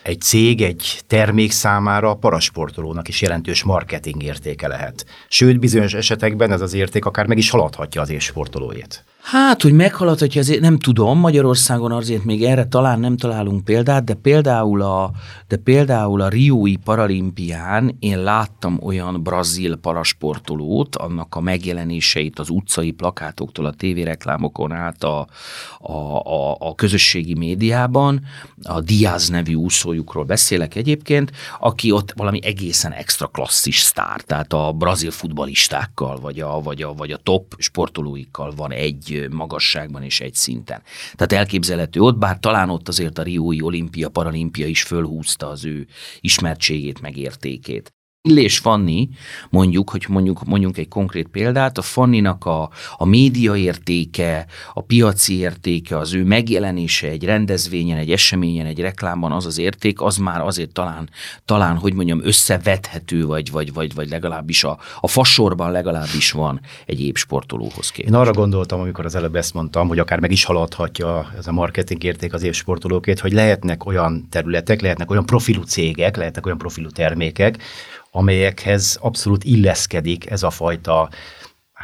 egy 0.03 0.21
cég, 0.21 0.63
egy 0.63 1.01
termék 1.07 1.51
számára 1.51 2.11
a 2.11 2.15
parasportolónak 2.15 3.09
is 3.09 3.23
jelentős 3.23 3.63
marketing 3.63 4.23
értéke 4.23 4.69
lehet. 4.69 5.07
Sőt, 5.29 5.59
bizonyos 5.59 5.95
esetekben 5.95 6.53
ez 6.53 6.61
az 6.61 6.75
érték 6.75 7.05
akár 7.05 7.27
meg 7.27 7.39
is 7.39 7.51
haladhatja 7.51 8.01
az 8.01 8.15
sportolójét. 8.19 9.05
Hát, 9.25 9.63
hogy 9.63 9.73
meghaladhatja, 9.73 10.41
azért 10.41 10.61
nem 10.61 10.79
tudom, 10.79 11.19
Magyarországon 11.19 11.93
azért 11.93 12.25
még 12.25 12.45
erre 12.45 12.67
talán 12.67 13.01
nem 13.01 13.17
találunk 13.17 13.65
példát, 13.65 14.05
de 14.05 14.15
például 14.15 14.83
a, 14.83 15.11
de 15.49 15.57
például 15.57 16.21
a 16.21 16.29
Riói 16.29 16.77
paralimpián 16.77 17.97
én 17.99 18.23
láttam 18.23 18.79
olyan 18.83 19.23
brazil 19.23 19.77
parasportolót, 19.77 20.97
annak 20.97 21.35
a 21.35 21.41
megjelenéseit 21.41 22.39
az 22.39 22.51
utcai 22.51 22.91
plakátoktól, 22.91 23.67
a 23.67 23.73
tévéreklámokon 23.73 24.73
át 24.73 25.05
a, 25.05 25.27
a, 25.79 25.93
a, 26.17 26.57
a 26.59 26.75
közösségi 26.75 27.35
médiában, 27.35 28.21
a 28.63 28.81
Diaz 28.81 29.29
nevű 29.29 29.55
úszójukról 29.55 30.25
beszélek 30.25 30.75
egyébként, 30.75 31.33
aki 31.61 31.91
ott 31.91 32.13
valami 32.17 32.39
egészen 32.43 32.93
extra 32.93 33.27
klasszis 33.27 33.79
sztár, 33.79 34.21
tehát 34.21 34.53
a 34.53 34.73
brazil 34.73 35.11
futbalistákkal, 35.11 36.21
vagy 36.21 36.41
a, 36.41 36.61
vagy 36.61 36.83
a, 36.83 36.93
vagy 36.93 37.11
a 37.11 37.17
top 37.17 37.55
sportolóikkal 37.59 38.53
van 38.57 38.73
egy 38.73 39.13
magasságban 39.31 40.03
és 40.03 40.21
egy 40.21 40.35
szinten. 40.35 40.83
Tehát 41.15 41.33
elképzelhető 41.33 42.01
ott, 42.01 42.19
bár 42.19 42.39
talán 42.39 42.71
ott 42.71 42.89
azért 42.89 43.19
a 43.19 43.23
Riói 43.23 43.63
olimpia, 43.63 44.09
paralimpia 44.09 44.67
is 44.67 44.83
fölhúzta 44.83 45.49
az 45.49 45.65
ő 45.65 45.87
ismertségét, 46.21 47.01
meg 47.01 47.17
értékét. 47.17 47.95
Illés 48.29 48.59
Fanni, 48.59 49.09
mondjuk, 49.51 49.91
hogy 49.91 50.05
mondjuk, 50.09 50.45
mondjuk 50.45 50.79
egy 50.79 50.89
konkrét 50.89 51.29
példát, 51.29 51.79
a 51.79 51.83
Fanninak 51.83 52.45
a, 52.45 52.71
a 52.97 53.05
média 53.05 53.57
értéke, 53.57 54.47
a 54.75 54.81
piaci 54.81 55.39
értéke, 55.39 55.99
az 55.99 56.15
ő 56.15 56.25
megjelenése 56.25 57.09
egy 57.09 57.25
rendezvényen, 57.25 57.99
egy 57.99 58.11
eseményen, 58.11 58.67
egy 58.67 58.81
reklámban, 58.81 59.33
az 59.33 59.47
az 59.47 59.59
érték, 59.59 60.01
az 60.01 60.17
már 60.17 60.41
azért 60.41 60.73
talán, 60.73 61.09
talán 61.45 61.77
hogy 61.77 61.95
mondjam, 61.95 62.21
összevethető, 62.23 63.27
vagy, 63.27 63.51
vagy, 63.51 63.73
vagy, 63.73 63.95
vagy 63.95 64.09
legalábbis 64.09 64.65
a, 64.65 64.79
a 65.01 65.09
fasorban 65.09 65.71
legalábbis 65.71 66.31
van 66.31 66.61
egy 66.87 67.01
épp 67.01 67.17
sportolóhoz 67.17 67.91
képest. 67.91 68.15
Én 68.15 68.21
arra 68.21 68.33
gondoltam, 68.33 68.81
amikor 68.81 69.05
az 69.05 69.15
előbb 69.15 69.37
ezt 69.37 69.55
mondtam, 69.55 69.89
hogy 69.89 69.99
akár 69.99 70.21
meg 70.21 70.33
is 70.33 70.45
haladhatja 70.45 71.33
ez 71.39 71.47
a 71.47 71.53
marketing 71.53 72.05
érték 72.05 72.33
az 72.33 72.43
épp 72.43 72.53
sportolókét, 72.53 73.21
hogy 73.21 73.33
lehetnek 73.33 73.87
olyan 73.87 74.27
területek, 74.31 74.81
lehetnek 74.81 75.11
olyan 75.11 75.27
profilú 75.27 75.63
cégek, 75.63 76.17
lehetnek 76.17 76.47
olyan 76.47 76.59
profilú 76.59 76.89
termékek, 76.89 77.63
amelyekhez 78.17 78.99
abszolút 79.01 79.45
illeszkedik 79.45 80.31
ez 80.31 80.43
a 80.43 80.51
fajta 80.51 81.11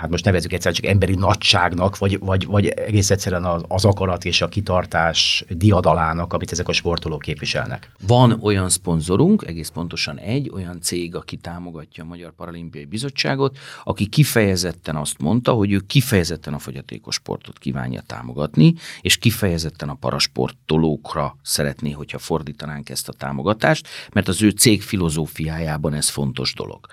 hát 0.00 0.10
most 0.10 0.24
nevezük 0.24 0.52
egyszer 0.52 0.72
csak 0.72 0.86
emberi 0.86 1.14
nagyságnak, 1.14 1.98
vagy, 1.98 2.18
vagy, 2.18 2.46
vagy 2.46 2.66
egész 2.66 3.10
egyszerűen 3.10 3.44
az, 3.44 3.62
az 3.68 3.84
akarat 3.84 4.24
és 4.24 4.40
a 4.40 4.48
kitartás 4.48 5.44
diadalának, 5.48 6.32
amit 6.32 6.52
ezek 6.52 6.68
a 6.68 6.72
sportolók 6.72 7.22
képviselnek. 7.22 7.90
Van 8.06 8.38
olyan 8.42 8.68
szponzorunk, 8.68 9.44
egész 9.46 9.68
pontosan 9.68 10.18
egy, 10.18 10.50
olyan 10.54 10.80
cég, 10.80 11.14
aki 11.14 11.36
támogatja 11.36 12.04
a 12.04 12.06
Magyar 12.06 12.32
Paralimpiai 12.32 12.84
Bizottságot, 12.84 13.58
aki 13.84 14.06
kifejezetten 14.06 14.96
azt 14.96 15.18
mondta, 15.18 15.52
hogy 15.52 15.72
ő 15.72 15.78
kifejezetten 15.78 16.54
a 16.54 16.58
fogyatékos 16.58 17.14
sportot 17.14 17.58
kívánja 17.58 18.00
támogatni, 18.06 18.74
és 19.00 19.16
kifejezetten 19.16 19.88
a 19.88 19.94
parasportolókra 19.94 21.36
szeretné, 21.42 21.90
hogyha 21.90 22.18
fordítanánk 22.18 22.88
ezt 22.88 23.08
a 23.08 23.12
támogatást, 23.12 23.88
mert 24.12 24.28
az 24.28 24.42
ő 24.42 24.50
cég 24.50 24.82
filozófiájában 24.82 25.94
ez 25.94 26.08
fontos 26.08 26.54
dolog. 26.54 26.86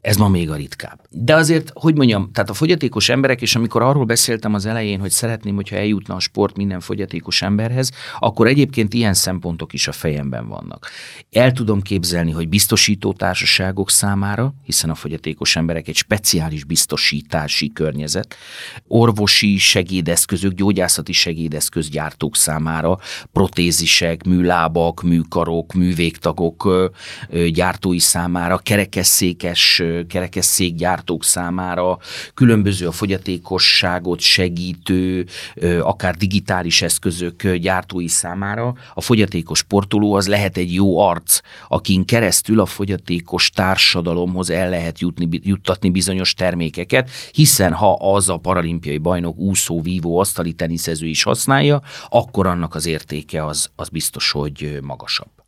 Ez 0.00 0.16
ma 0.16 0.28
még 0.28 0.50
a 0.50 0.54
ritkább. 0.54 1.00
De 1.10 1.34
azért, 1.34 1.70
hogy 1.74 1.94
mondjam, 1.96 2.30
tehát 2.32 2.49
Tehát 2.50 2.64
a 2.64 2.66
fogyatékos 2.66 3.08
emberek, 3.08 3.42
és 3.42 3.54
amikor 3.56 3.82
arról 3.82 4.04
beszéltem 4.04 4.54
az 4.54 4.66
elején, 4.66 5.00
hogy 5.00 5.10
szeretném, 5.10 5.54
hogyha 5.54 5.76
eljutna 5.76 6.14
a 6.14 6.20
sport 6.20 6.56
minden 6.56 6.80
fogyatékos 6.80 7.42
emberhez, 7.42 7.90
akkor 8.18 8.46
egyébként 8.46 8.94
ilyen 8.94 9.14
szempontok 9.14 9.72
is 9.72 9.88
a 9.88 9.92
fejemben 9.92 10.48
vannak. 10.48 10.90
El 11.30 11.52
tudom 11.52 11.80
képzelni, 11.80 12.30
hogy 12.30 12.48
biztosító 12.48 13.12
társaságok 13.12 13.90
számára, 13.90 14.54
hiszen 14.64 14.90
a 14.90 14.94
fogyatékos 14.94 15.56
emberek 15.56 15.88
egy 15.88 15.96
speciális 15.96 16.64
biztosítási 16.64 17.72
környezet, 17.72 18.34
orvosi 18.88 19.56
segédeszközök, 19.58 20.52
gyógyászati 20.52 21.12
segédeszközgyártók 21.12 22.36
számára, 22.36 22.98
protézisek, 23.32 24.24
műlábak, 24.24 25.02
műkarok, 25.02 25.72
művégtagok 25.72 26.90
gyártói 27.52 27.98
számára, 27.98 28.58
kerekesszékes, 28.58 29.82
kerekesszékgyártók 30.08 31.24
számára, 31.24 31.98
különböző 32.40 32.86
a 32.86 32.92
fogyatékosságot 32.92 34.20
segítő, 34.20 35.26
akár 35.80 36.14
digitális 36.16 36.82
eszközök 36.82 37.52
gyártói 37.52 38.08
számára. 38.08 38.74
A 38.94 39.00
fogyatékos 39.00 39.58
sportoló 39.58 40.14
az 40.14 40.28
lehet 40.28 40.56
egy 40.56 40.74
jó 40.74 40.98
arc, 40.98 41.40
akin 41.68 42.04
keresztül 42.04 42.60
a 42.60 42.66
fogyatékos 42.66 43.50
társadalomhoz 43.50 44.50
el 44.50 44.68
lehet 44.68 45.00
jutni, 45.00 45.28
juttatni 45.42 45.90
bizonyos 45.90 46.34
termékeket, 46.34 47.10
hiszen 47.32 47.72
ha 47.72 47.92
az 47.92 48.28
a 48.28 48.36
paralimpiai 48.36 48.98
bajnok 48.98 49.38
úszó, 49.38 49.80
vívó, 49.80 50.18
asztali 50.18 50.52
teniszező 50.52 51.06
is 51.06 51.22
használja, 51.22 51.82
akkor 52.08 52.46
annak 52.46 52.74
az 52.74 52.86
értéke 52.86 53.44
az, 53.44 53.70
az 53.76 53.88
biztos, 53.88 54.30
hogy 54.30 54.78
magasabb. 54.82 55.39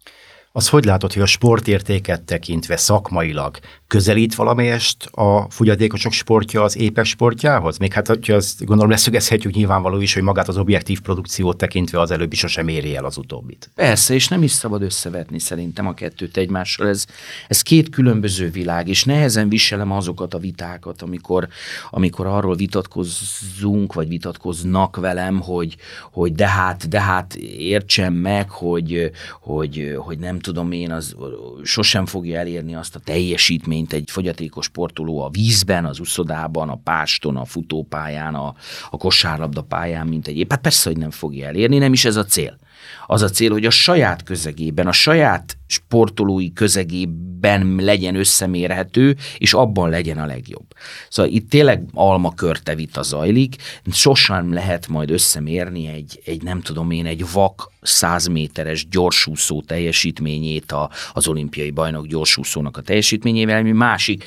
Az 0.54 0.68
hogy 0.68 0.84
látod, 0.84 1.12
hogy 1.12 1.22
a 1.22 1.26
sportértéket 1.26 2.22
tekintve 2.22 2.76
szakmailag 2.76 3.58
közelít 3.86 4.34
valamelyest 4.34 5.04
a 5.04 5.50
fogyatékosok 5.50 6.12
sportja 6.12 6.62
az 6.62 6.76
épek 6.76 7.04
sportjához? 7.04 7.78
Még 7.78 7.92
hát, 7.92 8.06
hogy 8.06 8.30
azt 8.30 8.64
gondolom 8.64 8.90
leszögezhetjük 8.90 9.52
nyilvánvaló 9.52 10.00
is, 10.00 10.14
hogy 10.14 10.22
magát 10.22 10.48
az 10.48 10.56
objektív 10.56 11.00
produkciót 11.00 11.56
tekintve 11.56 12.00
az 12.00 12.10
előbbi 12.10 12.36
sosem 12.36 12.68
éri 12.68 12.96
el 12.96 13.04
az 13.04 13.16
utóbbit. 13.16 13.70
Persze, 13.74 14.14
és 14.14 14.28
nem 14.28 14.42
is 14.42 14.50
szabad 14.50 14.82
összevetni 14.82 15.38
szerintem 15.38 15.86
a 15.86 15.94
kettőt 15.94 16.36
egymással. 16.36 16.88
Ez, 16.88 17.04
ez 17.48 17.62
két 17.62 17.88
különböző 17.88 18.50
világ, 18.50 18.88
és 18.88 19.04
nehezen 19.04 19.48
viselem 19.48 19.92
azokat 19.92 20.34
a 20.34 20.38
vitákat, 20.38 21.02
amikor, 21.02 21.48
amikor 21.90 22.26
arról 22.26 22.54
vitatkozzunk, 22.54 23.92
vagy 23.92 24.08
vitatkoznak 24.08 24.96
velem, 24.96 25.40
hogy, 25.40 25.76
hogy 26.10 26.32
de 26.34 26.48
hát, 26.48 26.88
de 26.88 27.00
hát 27.00 27.34
értsem 27.58 28.14
meg, 28.14 28.50
hogy, 28.50 29.10
hogy, 29.40 29.94
hogy 29.98 30.18
nem 30.18 30.40
tudom 30.42 30.72
én, 30.72 30.90
az 30.92 31.16
sosem 31.62 32.06
fogja 32.06 32.38
elérni 32.38 32.74
azt 32.74 32.96
a 32.96 33.00
teljesítményt 33.00 33.92
egy 33.92 34.10
fogyatékos 34.10 34.64
sportoló 34.64 35.22
a 35.22 35.30
vízben, 35.30 35.84
az 35.84 36.00
uszodában, 36.00 36.68
a 36.68 36.80
páston, 36.84 37.36
a 37.36 37.44
futópályán, 37.44 38.34
a, 38.34 38.54
a 38.90 38.96
kosárlabda 38.96 39.62
pályán, 39.62 40.06
mint 40.06 40.26
egy. 40.26 40.46
Hát 40.48 40.60
persze, 40.60 40.90
hogy 40.90 40.98
nem 40.98 41.10
fogja 41.10 41.46
elérni, 41.46 41.78
nem 41.78 41.92
is 41.92 42.04
ez 42.04 42.16
a 42.16 42.24
cél. 42.24 42.58
Az 43.06 43.22
a 43.22 43.28
cél, 43.28 43.50
hogy 43.50 43.66
a 43.66 43.70
saját 43.70 44.22
közegében, 44.22 44.86
a 44.86 44.92
saját 44.92 45.56
sportolói 45.66 46.52
közegében 46.52 47.76
legyen 47.78 48.14
összemérhető, 48.14 49.16
és 49.38 49.54
abban 49.54 49.90
legyen 49.90 50.18
a 50.18 50.26
legjobb. 50.26 50.66
Szóval 51.08 51.32
itt 51.32 51.50
tényleg 51.50 51.84
alma 51.92 52.34
körte 52.34 52.74
vita 52.74 53.02
zajlik, 53.02 53.56
sosem 53.92 54.52
lehet 54.52 54.88
majd 54.88 55.10
összemérni 55.10 55.86
egy, 55.86 56.20
egy 56.24 56.42
nem 56.42 56.60
tudom 56.60 56.90
én, 56.90 57.06
egy 57.06 57.24
vak 57.32 57.70
100 57.82 58.26
méteres 58.26 58.88
gyorsúszó 58.88 59.62
teljesítményét 59.62 60.72
a, 60.72 60.90
az 61.12 61.28
olimpiai 61.28 61.70
bajnok 61.70 62.06
gyorsúszónak 62.06 62.76
a 62.76 62.80
teljesítményével, 62.80 63.58
ami 63.58 63.72
másik. 63.72 64.24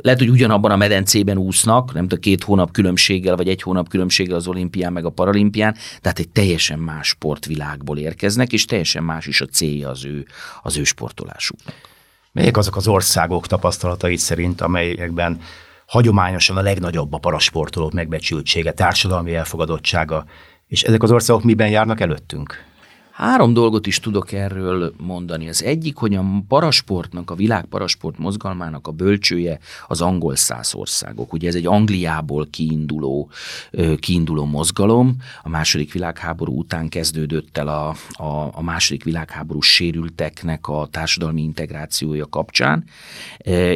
Lehet, 0.00 0.18
hogy 0.18 0.30
ugyanabban 0.30 0.70
a 0.70 0.76
medencében 0.76 1.38
úsznak, 1.38 1.92
nem 1.92 2.02
tudom, 2.02 2.20
két 2.20 2.42
hónap 2.42 2.70
különbséggel, 2.70 3.36
vagy 3.36 3.48
egy 3.48 3.62
hónap 3.62 3.88
különbséggel 3.88 4.36
az 4.36 4.46
olimpián 4.46 4.92
meg 4.92 5.04
a 5.04 5.10
paralimpián, 5.10 5.76
tehát 6.00 6.18
egy 6.18 6.28
teljesen 6.28 6.78
más 6.78 7.14
sportvilágból 7.78 7.98
érkeznek, 7.98 8.52
és 8.52 8.64
teljesen 8.64 9.04
más 9.04 9.26
is 9.26 9.40
a 9.40 9.46
célja 9.46 9.88
az 9.88 10.04
ő, 10.04 10.26
az 10.62 10.76
ő 10.76 10.84
sportolásuknak. 10.84 11.74
Melyek 12.32 12.56
azok 12.56 12.76
az 12.76 12.88
országok 12.88 13.46
tapasztalatai 13.46 14.16
szerint, 14.16 14.60
amelyekben 14.60 15.40
hagyományosan 15.86 16.56
a 16.56 16.62
legnagyobb 16.62 17.12
a 17.12 17.18
parasportolók 17.18 17.92
megbecsültsége, 17.92 18.72
társadalmi 18.72 19.34
elfogadottsága, 19.34 20.24
és 20.66 20.82
ezek 20.82 21.02
az 21.02 21.10
országok 21.10 21.44
miben 21.44 21.68
járnak 21.68 22.00
előttünk? 22.00 22.64
Három 23.18 23.52
dolgot 23.52 23.86
is 23.86 24.00
tudok 24.00 24.32
erről 24.32 24.94
mondani. 24.96 25.48
Az 25.48 25.62
egyik, 25.62 25.96
hogy 25.96 26.14
a 26.14 26.24
parasportnak, 26.48 27.30
a 27.30 27.34
világ 27.34 27.64
parasport 27.64 28.18
mozgalmának 28.18 28.86
a 28.86 28.90
bölcsője 28.90 29.58
az 29.86 30.00
angol 30.00 30.36
száz 30.36 30.74
országok. 30.74 31.32
Ugye 31.32 31.48
ez 31.48 31.54
egy 31.54 31.66
Angliából 31.66 32.46
kiinduló, 32.50 33.30
kiinduló 34.00 34.44
mozgalom. 34.44 35.16
A 35.42 35.48
második 35.48 35.92
világháború 35.92 36.58
után 36.58 36.88
kezdődött 36.88 37.58
el 37.58 37.68
a, 37.68 37.88
a, 38.22 38.50
a 38.52 38.62
második 38.62 39.04
világháború 39.04 39.60
sérülteknek 39.60 40.68
a 40.68 40.88
társadalmi 40.90 41.42
integrációja 41.42 42.26
kapcsán, 42.26 42.84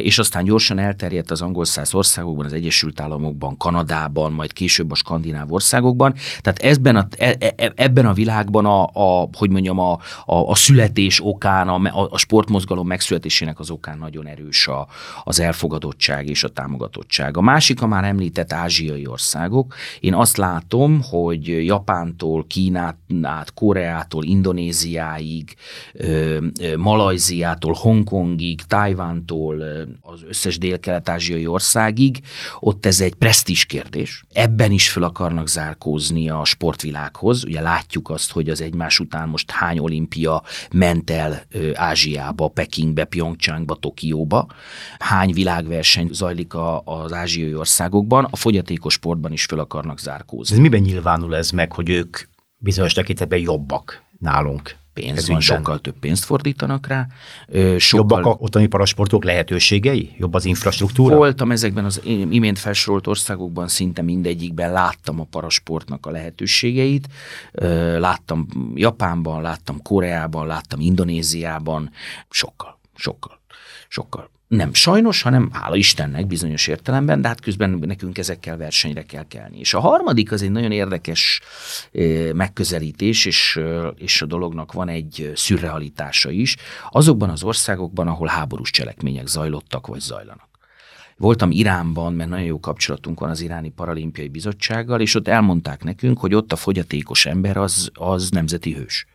és 0.01 0.19
aztán 0.19 0.43
gyorsan 0.43 0.79
elterjedt 0.79 1.31
az 1.31 1.41
angol 1.41 1.65
száz 1.65 1.93
országokban, 1.93 2.45
az 2.45 2.53
Egyesült 2.53 2.99
Államokban, 2.99 3.57
Kanadában, 3.57 4.31
majd 4.31 4.53
később 4.53 4.91
a 4.91 4.95
skandináv 4.95 5.51
országokban. 5.51 6.13
Tehát 6.41 6.59
ebben 6.59 6.95
a, 6.95 7.07
e, 7.17 7.35
e, 7.39 7.71
ebben 7.75 8.05
a 8.05 8.13
világban 8.13 8.65
a, 8.65 8.89
a 8.93 9.31
hogy 9.35 9.49
mondjam, 9.49 9.79
a, 9.79 9.91
a, 10.25 10.35
a 10.49 10.55
születés 10.55 11.19
okán, 11.23 11.67
a, 11.67 12.07
a 12.09 12.17
sportmozgalom 12.17 12.87
megszületésének 12.87 13.59
az 13.59 13.69
okán 13.69 13.97
nagyon 13.97 14.27
erős 14.27 14.67
a, 14.67 14.87
az 15.23 15.39
elfogadottság 15.39 16.27
és 16.27 16.43
a 16.43 16.49
támogatottság. 16.49 17.37
A 17.37 17.41
másik 17.41 17.81
a 17.81 17.87
már 17.87 18.03
említett 18.03 18.53
ázsiai 18.53 19.07
országok. 19.07 19.75
Én 19.99 20.13
azt 20.13 20.37
látom, 20.37 21.01
hogy 21.01 21.65
Japántól, 21.65 22.45
Kínát 22.47 22.97
át, 23.21 23.53
Koreától, 23.53 24.23
Indonéziáig, 24.23 25.55
Malajziától, 26.77 27.73
Hongkongig, 27.73 28.61
Tajvántól, 28.61 29.61
az 30.01 30.23
összes 30.27 30.57
dél-kelet-ázsiai 30.57 31.47
országig, 31.47 32.21
ott 32.59 32.85
ez 32.85 33.01
egy 33.01 33.13
presztis 33.13 33.65
kérdés. 33.65 34.23
Ebben 34.33 34.71
is 34.71 34.89
fel 34.89 35.03
akarnak 35.03 35.47
zárkózni 35.47 36.29
a 36.29 36.45
sportvilághoz. 36.45 37.45
Ugye 37.45 37.61
látjuk 37.61 38.09
azt, 38.09 38.31
hogy 38.31 38.49
az 38.49 38.61
egymás 38.61 38.99
után 38.99 39.22
után 39.23 39.29
most 39.29 39.51
hány 39.51 39.79
olimpia 39.79 40.43
ment 40.71 41.09
el 41.09 41.43
Ázsiába, 41.73 42.47
Pekingbe, 42.47 43.05
Pyeongchangba, 43.05 43.75
Tokióba, 43.75 44.47
hány 44.99 45.33
világverseny 45.33 46.09
zajlik 46.11 46.53
a, 46.53 46.81
az 46.85 47.13
ázsiai 47.13 47.55
országokban, 47.55 48.27
a 48.31 48.35
fogyatékos 48.35 48.93
sportban 48.93 49.31
is 49.31 49.45
föl 49.45 49.59
akarnak 49.59 49.99
zárkózni. 49.99 50.55
Ez 50.55 50.61
miben 50.61 50.81
nyilvánul 50.81 51.35
ez 51.35 51.51
meg, 51.51 51.71
hogy 51.71 51.89
ők 51.89 52.17
bizonyos 52.57 52.93
tekintetben 52.93 53.39
jobbak 53.39 54.01
nálunk? 54.19 54.75
Pénz 54.93 55.17
Ez 55.17 55.27
van, 55.27 55.39
sokkal 55.39 55.79
több 55.79 55.99
pénzt 55.99 56.25
fordítanak 56.25 56.87
rá. 56.87 57.07
Sokkal... 57.77 57.77
Jobbak 57.99 58.25
a 58.25 58.37
ottani 58.39 58.67
parasportok 58.67 59.23
lehetőségei? 59.23 60.15
Jobb 60.17 60.33
az 60.33 60.45
infrastruktúra? 60.45 61.15
Voltam 61.15 61.51
ezekben 61.51 61.85
az 61.85 62.01
imént 62.29 62.59
felsorolt 62.59 63.07
országokban, 63.07 63.67
szinte 63.67 64.01
mindegyikben 64.01 64.71
láttam 64.71 65.19
a 65.19 65.23
parasportnak 65.23 66.05
a 66.05 66.11
lehetőségeit. 66.11 67.07
Láttam 67.97 68.47
Japánban, 68.75 69.41
láttam 69.41 69.81
Koreában, 69.81 70.47
láttam 70.47 70.79
Indonéziában, 70.79 71.91
sokkal, 72.29 72.79
sokkal, 72.95 73.39
sokkal 73.87 74.31
nem 74.55 74.73
sajnos, 74.73 75.21
hanem 75.21 75.49
hála 75.51 75.75
Istennek 75.75 76.27
bizonyos 76.27 76.67
értelemben, 76.67 77.21
de 77.21 77.27
hát 77.27 77.41
közben 77.41 77.69
nekünk 77.69 78.17
ezekkel 78.17 78.57
versenyre 78.57 79.03
kell 79.03 79.27
kelni. 79.27 79.59
És 79.59 79.73
a 79.73 79.79
harmadik 79.79 80.31
az 80.31 80.41
egy 80.41 80.51
nagyon 80.51 80.71
érdekes 80.71 81.41
megközelítés, 82.33 83.25
és, 83.25 83.59
és 83.95 84.21
a 84.21 84.25
dolognak 84.25 84.73
van 84.73 84.89
egy 84.89 85.31
szürrealitása 85.35 86.29
is, 86.29 86.55
azokban 86.89 87.29
az 87.29 87.43
országokban, 87.43 88.07
ahol 88.07 88.27
háborús 88.27 88.69
cselekmények 88.69 89.27
zajlottak 89.27 89.87
vagy 89.87 89.99
zajlanak. 89.99 90.51
Voltam 91.17 91.51
Iránban, 91.51 92.13
mert 92.13 92.29
nagyon 92.29 92.45
jó 92.45 92.59
kapcsolatunk 92.59 93.19
van 93.19 93.29
az 93.29 93.41
Iráni 93.41 93.69
Paralimpiai 93.69 94.27
Bizottsággal, 94.27 95.01
és 95.01 95.15
ott 95.15 95.27
elmondták 95.27 95.83
nekünk, 95.83 96.19
hogy 96.19 96.33
ott 96.33 96.51
a 96.51 96.55
fogyatékos 96.55 97.25
ember 97.25 97.57
az, 97.57 97.89
az 97.93 98.29
nemzeti 98.29 98.73
hős. 98.73 99.05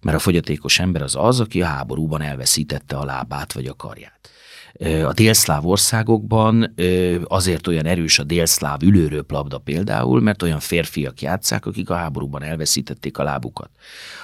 Mert 0.00 0.16
a 0.16 0.20
fogyatékos 0.20 0.78
ember 0.78 1.02
az 1.02 1.16
az, 1.16 1.40
aki 1.40 1.62
a 1.62 1.66
háborúban 1.66 2.22
elveszítette 2.22 2.96
a 2.96 3.04
lábát 3.04 3.52
vagy 3.52 3.66
a 3.66 3.74
karját. 3.74 4.33
A 4.82 5.12
délszláv 5.12 5.66
országokban 5.66 6.74
azért 7.24 7.66
olyan 7.66 7.86
erős 7.86 8.18
a 8.18 8.24
délszláv 8.24 8.82
ülőröplabda 8.82 9.58
például, 9.58 10.20
mert 10.20 10.42
olyan 10.42 10.60
férfiak 10.60 11.22
játszák, 11.22 11.66
akik 11.66 11.90
a 11.90 11.94
háborúban 11.94 12.42
elveszítették 12.42 13.18
a 13.18 13.22
lábukat. 13.22 13.70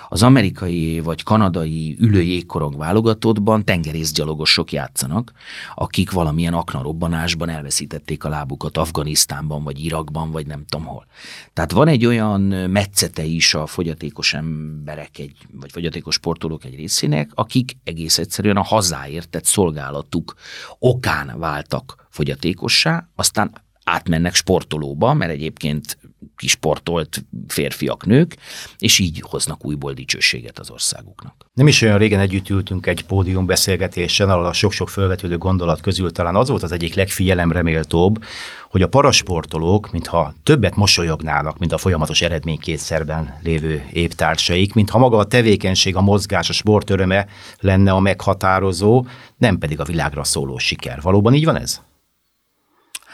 Az 0.09 0.23
amerikai 0.23 1.01
vagy 1.01 1.23
kanadai 1.23 1.97
ülőjégkorong 2.01 2.77
válogatottban 2.77 3.65
tengerészgyalogosok 3.65 4.73
játszanak, 4.73 5.33
akik 5.75 6.11
valamilyen 6.11 6.55
aknarobbanásban 6.55 7.49
elveszítették 7.49 8.25
a 8.25 8.29
lábukat 8.29 8.77
Afganisztánban, 8.77 9.65
vagy 9.65 9.85
Irakban, 9.85 10.31
vagy 10.31 10.47
nem 10.47 10.65
tudom 10.69 10.87
hol. 10.87 11.07
Tehát 11.53 11.73
van 11.73 11.89
egy 11.89 12.07
olyan 12.07 12.41
metszete 12.71 13.25
is 13.25 13.55
a 13.55 13.67
fogyatékos 13.67 14.35
emberek, 14.35 15.19
egy, 15.19 15.37
vagy 15.61 15.73
fogyatékos 15.73 16.15
sportolók 16.15 16.65
egy 16.65 16.77
részének, 16.77 17.31
akik 17.35 17.77
egész 17.85 18.19
egyszerűen 18.19 18.57
a 18.57 18.63
hazáért 18.63 19.29
tett 19.29 19.45
szolgálatuk 19.45 20.35
okán 20.79 21.39
váltak 21.39 22.07
fogyatékossá, 22.11 23.09
aztán 23.15 23.53
átmennek 23.85 24.35
sportolóba, 24.35 25.15
mert 25.15 25.31
egyébként 25.31 25.99
kisportolt 26.37 27.25
férfiak, 27.49 28.07
nők, 28.07 28.37
és 28.79 28.99
így 28.99 29.23
hoznak 29.29 29.65
újból 29.65 29.93
dicsőséget 29.93 30.59
az 30.59 30.71
országuknak. 30.71 31.35
Nem 31.55 31.67
is 31.67 31.83
olyan 31.83 31.99
régen 31.99 32.21
együtt 32.21 32.49
ültünk 32.49 32.87
egy 32.87 33.05
pódium 33.05 33.47
beszélgetésen, 33.47 34.31
ahol 34.31 34.47
a 34.47 34.53
sok-sok 34.53 34.89
felvetődő 34.89 35.39
gondolat 35.39 35.81
közül 35.81 36.13
talán 36.13 36.37
az 36.37 36.49
volt 36.49 36.63
az 36.63 36.73
egyik 36.73 36.95
legfigyelemre 36.95 37.63
méltóbb, 37.63 38.25
hogy 38.71 38.83
a 38.83 38.89
parasportolók, 38.89 39.93
mintha 39.93 40.35
többet 40.43 40.77
mosolyognának, 40.77 41.59
mint 41.59 41.73
a 41.73 41.79
folyamatos 41.79 42.23
eredménykétszerben 42.23 43.39
lévő 43.43 43.85
évtársaik, 43.93 44.75
mintha 44.75 44.99
maga 44.99 45.17
a 45.17 45.25
tevékenység, 45.25 45.97
a 45.97 46.01
mozgás, 46.01 46.49
a 46.49 46.53
sport 46.53 46.91
öröme 46.91 47.27
lenne 47.59 47.93
a 47.93 48.01
meghatározó, 48.01 49.05
nem 49.41 49.59
pedig 49.59 49.81
a 49.81 49.85
világra 49.85 50.25
szóló 50.25 50.59
siker. 50.59 51.01
Valóban 51.01 51.35
így 51.35 51.45
van 51.45 51.57
ez? 51.57 51.81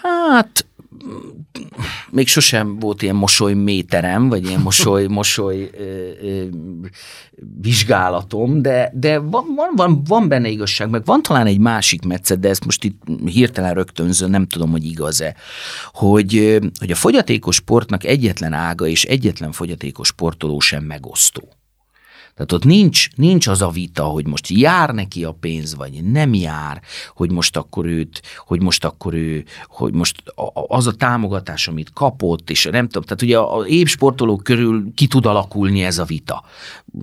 Hát 0.03 0.67
még 2.11 2.29
sosem 2.29 2.79
volt 2.79 3.03
ilyen 3.03 3.15
mosoly 3.15 3.55
méterem, 3.55 4.29
vagy 4.29 4.47
ilyen 4.47 4.61
mosoly, 4.61 5.07
mosoly 5.21 5.71
ö, 5.79 6.11
ö, 6.23 6.45
vizsgálatom, 7.61 8.63
de, 8.63 8.91
de 8.95 9.19
van, 9.19 9.45
van, 9.55 9.73
van, 9.77 10.05
van 10.05 10.29
benne 10.29 10.49
igazság, 10.49 10.91
meg 10.91 11.05
van 11.05 11.23
talán 11.23 11.47
egy 11.47 11.59
másik 11.59 12.05
metszet, 12.05 12.41
de 12.41 12.49
ezt 12.49 12.65
most 12.65 12.85
itt 12.85 13.03
hirtelen 13.25 13.75
rögtönzöm, 13.75 14.31
nem 14.31 14.47
tudom, 14.47 14.71
hogy 14.71 14.85
igaz-e, 14.85 15.35
hogy, 15.93 16.59
hogy 16.79 16.91
a 16.91 16.95
fogyatékos 16.95 17.55
sportnak 17.55 18.05
egyetlen 18.05 18.53
ága 18.53 18.87
és 18.87 19.05
egyetlen 19.05 19.53
fogyatékos 19.53 20.09
sportoló 20.09 20.61
sem 20.61 20.85
megosztó. 20.85 21.56
Tehát 22.37 22.53
ott 22.53 22.65
nincs, 22.65 23.09
nincs 23.15 23.47
az 23.47 23.63
a 23.63 23.69
vita, 23.69 24.05
hogy 24.05 24.27
most 24.27 24.49
jár 24.49 24.91
neki 24.91 25.25
a 25.25 25.33
pénz, 25.33 25.75
vagy 25.75 26.05
nem 26.05 26.35
jár, 26.35 26.83
hogy 27.15 27.31
most 27.31 27.57
akkor 27.57 27.87
őt, 27.87 28.23
hogy 28.37 28.63
most 28.63 28.85
akkor 28.85 29.15
ő, 29.15 29.45
hogy 29.67 29.95
most 29.95 30.23
az 30.69 30.87
a 30.87 30.93
támogatás, 30.93 31.69
amit 31.69 31.93
kapott, 31.93 32.51
és 32.51 32.65
nem 32.65 32.87
tudom, 32.87 33.03
tehát 33.03 33.23
ugye 33.23 33.39
a 33.39 33.67
épp 33.67 33.87
sportolók 33.87 34.43
körül 34.43 34.85
ki 34.95 35.07
tud 35.07 35.27
alakulni 35.27 35.83
ez 35.83 35.99
a 35.99 36.05
vita. 36.05 36.45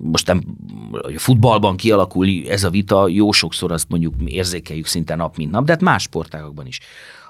Most 0.02 0.28
nem, 0.28 0.43
a 0.91 1.12
futballban 1.15 1.76
kialakul 1.76 2.28
ez 2.48 2.63
a 2.63 2.69
vita, 2.69 3.08
jó 3.08 3.32
sokszor 3.32 3.72
azt 3.72 3.89
mondjuk 3.89 4.13
érzékeljük 4.26 4.86
szinte 4.86 5.15
nap, 5.15 5.38
mint 5.38 5.52
nap, 5.52 5.65
de 5.65 5.72
hát 5.72 5.82
más 5.82 6.02
sportágokban 6.02 6.67
is. 6.67 6.80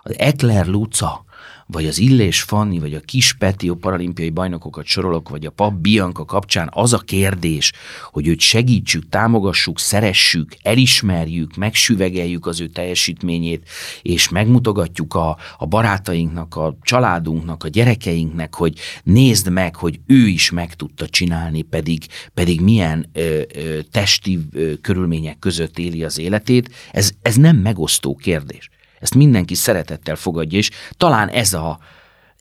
Az 0.02 0.18
Ekler 0.18 0.68
Luca, 0.68 1.26
vagy 1.74 1.86
az 1.86 2.00
Illés 2.00 2.42
Fanni, 2.42 2.80
vagy 2.80 2.94
a 2.94 3.00
Kis 3.00 3.34
Peti, 3.34 3.70
a 3.70 3.74
paralimpiai 3.74 4.30
bajnokokat 4.30 4.86
sorolok, 4.86 5.30
vagy 5.30 5.46
a 5.46 5.50
Pap 5.50 5.74
Bianca 5.74 6.26
kapcsán 6.26 6.70
az 6.72 6.94
a 6.94 6.98
kérdés, 6.98 7.72
hogy 8.12 8.28
őt 8.28 8.40
segítsük, 8.40 9.10
támogassuk, 9.10 9.80
szeressük, 9.80 10.56
elismerjük, 10.62 11.56
megsüvegeljük 11.56 12.46
az 12.46 12.62
ő 12.62 12.68
teljesítményét, 12.68 13.70
és 14.02 14.30
megmutogatjuk 14.30 15.14
a, 15.14 15.38
a 15.58 15.66
barátainknak, 15.66 16.56
a 16.56 16.78
családunknak, 16.82 17.64
a 17.64 17.68
gyerekeinknek, 17.68 18.56
hogy 18.56 18.74
nézd 19.04 19.52
meg, 19.52 19.76
hogy 19.76 20.00
ő 20.08 20.28
is 20.28 20.52
meg 20.52 20.76
tudta 20.76 21.08
csinálni, 21.08 21.62
pedig, 21.62 22.04
pedig 22.34 22.62
milyen 22.62 23.10
ö, 23.14 23.42
ö, 23.56 23.80
testi 23.92 24.40
ö, 24.52 24.74
körülmények 24.82 25.40
között 25.40 25.78
éli 25.78 26.04
az 26.04 26.18
életét, 26.18 26.70
ez, 26.92 27.12
ez 27.22 27.36
nem 27.36 27.56
megosztó 27.56 28.16
kérdés. 28.16 28.70
Ezt 29.04 29.16
mindenki 29.16 29.56
szeretettel 29.56 30.16
fogadja, 30.16 30.58
és 30.58 30.70
talán 30.98 31.30
ez 31.30 31.54
a, 31.54 31.80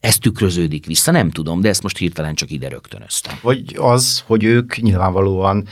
ez 0.00 0.18
tükröződik 0.18 0.86
vissza, 0.86 1.10
nem 1.10 1.30
tudom, 1.30 1.60
de 1.60 1.68
ezt 1.68 1.82
most 1.82 1.96
hirtelen 1.96 2.34
csak 2.34 2.50
ide 2.50 2.68
rögtönöztem. 2.68 3.38
Vagy 3.42 3.76
az, 3.76 4.22
hogy 4.26 4.44
ők 4.44 4.76
nyilvánvalóan 4.76 5.68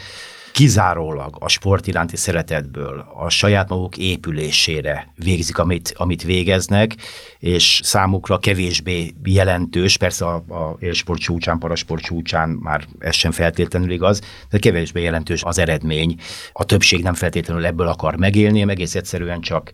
kizárólag 0.53 1.37
a 1.39 1.49
sport 1.49 1.87
iránti 1.87 2.17
szeretetből, 2.17 3.07
a 3.15 3.29
saját 3.29 3.69
maguk 3.69 3.97
épülésére 3.97 5.13
végzik, 5.17 5.59
amit, 5.59 5.95
amit 5.97 6.23
végeznek, 6.23 6.97
és 7.39 7.81
számukra 7.85 8.39
kevésbé 8.39 9.15
jelentős, 9.25 9.97
persze 9.97 10.27
a, 10.27 10.35
a 10.35 10.77
élsport 10.81 11.21
csúcsán, 11.21 11.59
parasport 11.59 12.03
csúcsán 12.03 12.49
már 12.49 12.85
ez 12.99 13.15
sem 13.15 13.31
feltétlenül 13.31 13.91
igaz, 13.91 14.21
de 14.51 14.59
kevésbé 14.59 15.03
jelentős 15.03 15.43
az 15.43 15.59
eredmény. 15.59 16.17
A 16.53 16.65
többség 16.65 17.03
nem 17.03 17.15
feltétlenül 17.15 17.67
ebből 17.67 17.89
akar 17.89 18.17
megélni, 18.17 18.69
egész 18.69 18.95
egyszerűen 18.95 19.41
csak 19.41 19.71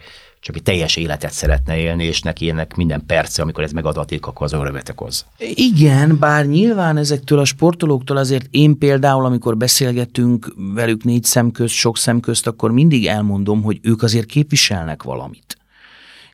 csak 0.46 0.56
egy 0.56 0.62
teljes 0.62 0.96
életet 0.96 1.32
szeretne 1.32 1.76
élni, 1.76 2.04
és 2.04 2.22
neki 2.22 2.48
ennek 2.48 2.74
minden 2.74 3.06
perce, 3.06 3.42
amikor 3.42 3.64
ez 3.64 3.72
megadatik, 3.72 4.26
akkor 4.26 4.46
az 4.46 4.52
örömet 4.52 4.88
okoz. 4.88 5.26
Igen, 5.38 6.18
bár 6.18 6.46
nyilván 6.46 6.96
ezektől 6.96 7.38
a 7.38 7.44
sportolóktól 7.44 8.16
azért 8.16 8.46
én 8.50 8.78
például, 8.78 9.24
amikor 9.24 9.56
beszélgetünk 9.56 10.54
velük 10.56 11.04
négy 11.04 11.24
szem 11.24 11.50
közt, 11.50 11.74
sok 11.74 11.98
szem 11.98 12.20
közt, 12.20 12.46
akkor 12.46 12.70
mindig 12.70 13.06
elmondom, 13.06 13.62
hogy 13.62 13.78
ők 13.82 14.02
azért 14.02 14.26
képviselnek 14.26 15.02
valamit. 15.02 15.56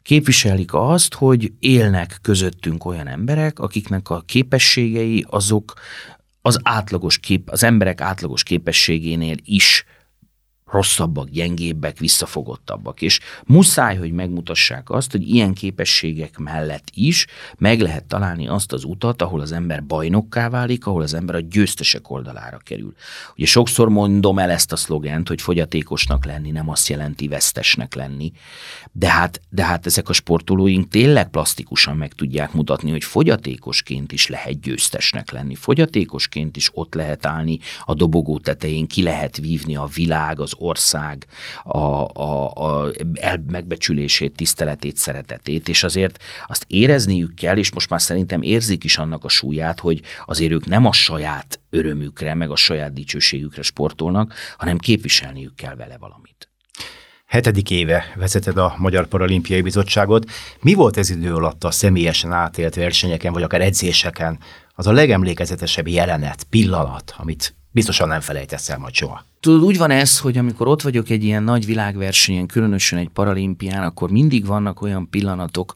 Képviselik 0.03 0.75
azt, 0.75 1.15
hogy 1.15 1.53
élnek 1.59 2.19
közöttünk 2.23 2.85
olyan 2.85 3.07
emberek, 3.07 3.59
akiknek 3.59 4.11
a 4.11 4.23
képességei 4.27 5.27
azok 5.29 5.73
az 6.43 6.59
átlagos 6.63 7.19
kép, 7.19 7.51
az 7.51 7.63
emberek 7.63 8.01
átlagos 8.01 8.43
képességénél 8.43 9.37
is 9.45 9.85
rosszabbak, 10.73 11.29
gyengébbek, 11.29 11.99
visszafogottabbak. 11.99 13.03
És 13.03 13.21
muszáj, 13.45 13.97
hogy 13.97 14.13
megmutassák 14.13 14.91
azt, 14.91 15.11
hogy 15.11 15.29
ilyen 15.29 15.55
képességek 15.55 16.39
mellett 16.39 16.89
is 16.95 17.27
meg 17.59 17.81
lehet 17.81 18.05
találni 18.05 18.49
azt 18.49 18.73
az 18.73 18.85
utat, 18.85 19.23
ahol 19.23 19.41
az 19.41 19.53
ember 19.53 19.85
bajnokká 19.85 20.49
válik, 20.49 20.87
ahol 20.87 21.03
az 21.03 21.15
ember 21.15 21.35
a 21.35 21.41
győztesek 21.41 22.11
oldalára 22.11 22.59
kerül. 22.65 22.95
Ugye 23.37 23.47
sokszor 23.47 23.89
mondom 23.89 24.39
el 24.39 24.51
ezt 24.51 24.73
a 24.73 24.77
szlogent, 24.77 25.29
hogy 25.29 25.41
fogyatékosnak 25.43 26.25
lenni 26.25 26.51
nem 26.51 26.69
azt 26.69 26.89
jelenti 26.89 27.29
vesztesnek 27.29 27.95
lenni, 27.95 28.33
de 28.93 29.11
hát, 29.11 29.41
de 29.51 29.65
hát 29.65 29.87
ezek 29.87 30.09
a 30.09 30.13
sportolóink 30.13 30.89
tényleg 30.89 31.31
plastikusan 31.31 31.97
meg 31.97 32.13
tudják 32.13 32.53
mutatni, 32.53 32.91
hogy 32.91 33.05
fogyatékosként 33.05 34.13
is 34.13 34.29
lehet 34.29 34.61
győztesnek 34.61 35.31
lenni, 35.31 35.55
fogyatékosként 35.55 36.57
is 36.57 36.71
ott 36.73 36.95
lehet 36.95 37.27
állni 37.27 37.59
a 37.85 37.95
dobogó 37.95 38.39
tetején, 38.39 38.87
ki 38.87 39.03
lehet 39.03 39.37
vívni 39.37 39.77
a 39.77 39.89
világ, 39.95 40.41
az 40.41 40.55
ország 40.63 41.27
a, 41.65 41.79
a, 41.79 42.51
a 42.51 42.91
megbecsülését, 43.51 44.37
tiszteletét, 44.37 44.97
szeretetét, 44.97 45.69
és 45.69 45.83
azért 45.83 46.23
azt 46.47 46.65
érezniük 46.69 47.35
kell, 47.35 47.57
és 47.57 47.73
most 47.73 47.91
már 47.91 48.01
szerintem 48.01 48.43
érzik 48.43 48.85
is 48.85 48.99
annak 48.99 49.25
a 49.25 49.29
súlyát, 49.29 49.81
hogy 49.81 50.01
azért 50.27 50.53
ők 50.53 50.67
nem 50.67 50.87
a 50.87 50.93
saját 50.93 51.61
örömükre, 51.71 52.35
meg 52.35 52.51
a 52.51 52.57
saját 52.57 52.93
dicsőségükre 52.93 53.63
sportolnak, 53.63 54.35
hanem 54.57 54.79
képviselniük 54.79 55.55
kell 55.55 55.75
vele 55.75 55.97
valamit. 55.99 56.47
Hetedik 57.27 57.71
éve 57.71 58.13
vezeted 58.17 58.57
a 58.57 58.75
Magyar 58.79 59.07
Paralimpiai 59.07 59.61
Bizottságot. 59.61 60.31
Mi 60.61 60.75
volt 60.75 60.97
ez 60.97 61.11
idő 61.11 61.35
alatt 61.35 61.65
a 61.65 61.71
személyesen 61.71 62.33
átélt 62.33 62.75
versenyeken, 62.75 63.33
vagy 63.33 63.43
akár 63.43 63.61
edzéseken 63.61 64.39
az 64.75 64.87
a 64.87 64.93
legemlékezetesebb 64.93 65.89
jelenet, 65.89 66.45
pillanat, 66.45 67.15
amit 67.17 67.55
biztosan 67.73 68.09
nem 68.09 68.21
felejtesz 68.21 68.69
el 68.69 68.79
majd 68.79 68.95
soha. 68.95 69.25
Tudod, 69.41 69.63
úgy 69.63 69.79
van 69.79 69.91
ez, 69.91 70.19
hogy 70.19 70.39
amikor 70.39 70.69
ott 70.69 70.83
vagyok 70.83 71.11
egy 71.11 71.25
ilyen 71.25 71.43
nagy 71.43 71.67
világversenyen, 71.67 72.47
különösen 72.47 72.99
egy 72.99 73.09
paralimpián, 73.09 73.83
akkor 73.83 74.11
mindig 74.11 74.47
vannak 74.47 74.83
olyan 74.83 75.11
pillanatok, 75.11 75.75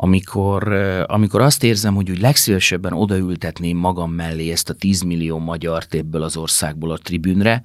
amikor, 0.00 0.72
amikor 1.06 1.40
azt 1.40 1.64
érzem, 1.64 1.94
hogy 1.94 2.10
úgy 2.10 2.20
legszívesebben 2.20 2.92
odaültetném 2.92 3.76
magam 3.76 4.12
mellé 4.12 4.50
ezt 4.50 4.70
a 4.70 4.74
10 4.74 5.02
millió 5.02 5.38
magyar 5.38 5.86
ebből 5.90 6.22
az 6.22 6.36
országból 6.36 6.90
a 6.90 6.98
tribünre, 6.98 7.62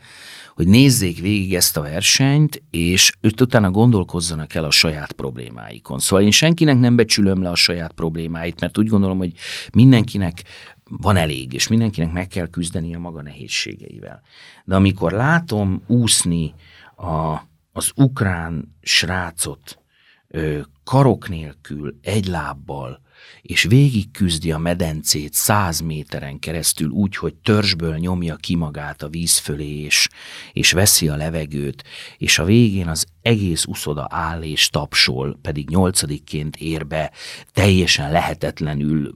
hogy 0.56 0.67
nézzék 0.67 1.19
végig 1.19 1.56
ezt 1.56 1.78
a 1.78 1.82
versenyt, 1.82 2.63
és 2.71 3.13
őt 3.21 3.41
utána 3.41 3.71
gondolkozzanak 3.71 4.56
el 4.56 4.63
a 4.63 4.71
saját 4.71 5.12
problémáikon. 5.12 5.99
Szóval 5.99 6.26
én 6.26 6.32
senkinek 6.32 6.80
nem 6.80 6.95
becsülöm 6.95 7.41
le 7.41 7.49
a 7.49 7.56
saját 7.56 7.91
problémáit, 7.91 8.60
mert 8.60 8.78
úgy 8.78 8.88
gondolom, 8.88 9.17
hogy 9.17 9.32
mindenkinek 9.73 10.43
van 10.89 11.15
elég, 11.15 11.54
és 11.54 11.67
mindenkinek 11.67 12.12
meg 12.12 12.28
kell 12.28 12.48
küzdeni 12.48 12.96
a 12.96 13.00
maga 13.00 13.22
nehézségeivel. 13.22 14.22
De 14.65 14.76
amikor 14.76 15.12
látom 15.12 15.84
úszni 15.88 16.54
a, 16.96 17.38
az 17.72 17.91
ukrán 17.96 18.76
srácot 18.82 19.80
ö, 20.28 20.60
karok 20.84 21.30
nélkül, 21.30 22.00
egy 22.02 22.26
lábbal, 22.26 23.02
és 23.41 23.63
végig 23.63 24.12
küzdi 24.12 24.52
a 24.52 24.58
medencét 24.58 25.34
száz 25.34 25.80
méteren 25.80 26.39
keresztül 26.39 26.89
úgy, 26.89 27.15
hogy 27.15 27.34
törzsből 27.34 27.98
nyomja 27.98 28.36
ki 28.36 28.56
magát 28.56 29.02
a 29.02 29.10
víz 29.10 29.38
fölé, 29.38 29.80
és, 29.80 30.10
és 30.54 30.72
veszi 30.72 31.10
a 31.10 31.15
levegőt, 31.15 31.84
és 32.17 32.39
a 32.39 32.43
végén 32.43 32.88
az 32.88 33.06
egész 33.24 33.66
uszoda 33.66 34.08
áll 34.10 34.42
és 34.42 34.70
tapsol, 34.70 35.40
pedig 35.42 35.70
nyolcadikként 35.70 36.56
ér 36.56 36.88
be, 36.88 37.12
teljesen 37.54 38.12
lehetetlenül 38.12 39.16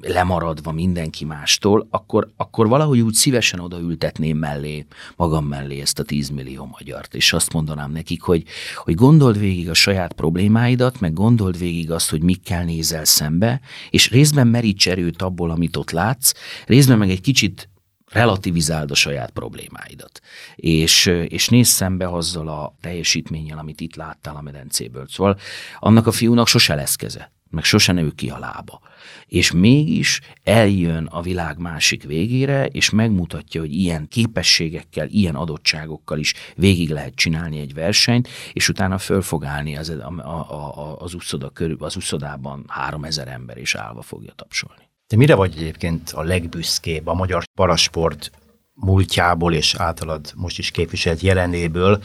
lemaradva 0.00 0.72
mindenki 0.72 1.24
mástól, 1.24 1.86
akkor, 1.90 2.28
akkor 2.36 2.68
valahogy 2.68 3.00
úgy 3.00 3.14
szívesen 3.14 3.60
odaültetném 3.60 4.36
mellé, 4.36 4.86
magam 5.16 5.46
mellé 5.46 5.80
ezt 5.80 5.98
a 5.98 6.02
tízmillió 6.02 6.64
magyart, 6.64 7.14
és 7.14 7.32
azt 7.32 7.52
mondanám 7.52 7.92
nekik, 7.92 8.22
hogy, 8.22 8.44
hogy 8.76 8.94
gondold 8.94 9.38
végig 9.38 9.70
a 9.70 9.74
saját 9.74 10.12
problémáidat, 10.12 11.00
meg 11.00 11.12
gondold 11.12 11.58
végig 11.58 11.90
azt, 11.90 12.10
hogy 12.10 12.22
mikkel 12.22 12.64
nézel 12.64 13.04
szembe, 13.04 13.60
és 13.90 14.10
részben 14.10 14.46
meríts 14.46 14.88
erőt 14.88 15.22
abból, 15.22 15.50
amit 15.50 15.76
ott 15.76 15.90
látsz, 15.90 16.32
részben 16.66 16.98
meg 16.98 17.10
egy 17.10 17.20
kicsit 17.20 17.68
relativizáld 18.14 18.90
a 18.90 18.94
saját 18.94 19.30
problémáidat. 19.30 20.20
És, 20.54 21.06
és 21.06 21.48
nézz 21.48 21.68
szembe 21.68 22.08
azzal 22.08 22.48
a 22.48 22.74
teljesítménnyel, 22.80 23.58
amit 23.58 23.80
itt 23.80 23.94
láttál 23.94 24.36
a 24.36 24.40
medencéből. 24.40 25.06
Szóval 25.08 25.38
annak 25.78 26.06
a 26.06 26.12
fiúnak 26.12 26.46
sose 26.48 26.74
lesz 26.74 26.96
keze 26.96 27.32
meg 27.54 27.64
sose 27.64 27.92
nő 27.92 28.10
ki 28.10 28.30
a 28.30 28.38
lába. 28.38 28.80
És 29.26 29.52
mégis 29.52 30.20
eljön 30.42 31.06
a 31.06 31.22
világ 31.22 31.58
másik 31.58 32.02
végére, 32.02 32.66
és 32.66 32.90
megmutatja, 32.90 33.60
hogy 33.60 33.74
ilyen 33.74 34.08
képességekkel, 34.08 35.08
ilyen 35.08 35.34
adottságokkal 35.34 36.18
is 36.18 36.34
végig 36.56 36.90
lehet 36.90 37.14
csinálni 37.14 37.60
egy 37.60 37.74
versenyt, 37.74 38.28
és 38.52 38.68
utána 38.68 38.98
föl 38.98 39.22
fog 39.22 39.44
állni 39.44 39.76
az, 39.76 39.88
a, 39.88 40.12
a, 40.16 40.52
a, 40.52 40.96
az, 40.98 41.14
uszoda 41.14 41.50
körül, 41.50 41.76
az 41.80 41.96
uszodában 41.96 42.64
három 42.68 43.04
ezer 43.04 43.28
ember, 43.28 43.56
és 43.56 43.74
állva 43.74 44.02
fogja 44.02 44.32
tapsolni. 44.36 44.92
Te 45.06 45.16
mire 45.16 45.34
vagy 45.34 45.54
egyébként 45.56 46.10
a 46.10 46.22
legbüszkébb 46.22 47.06
a 47.06 47.14
magyar 47.14 47.44
parasport 47.54 48.30
múltjából 48.74 49.54
és 49.54 49.74
általad 49.74 50.32
most 50.34 50.58
is 50.58 50.70
képviselt 50.70 51.20
jelenéből, 51.20 52.00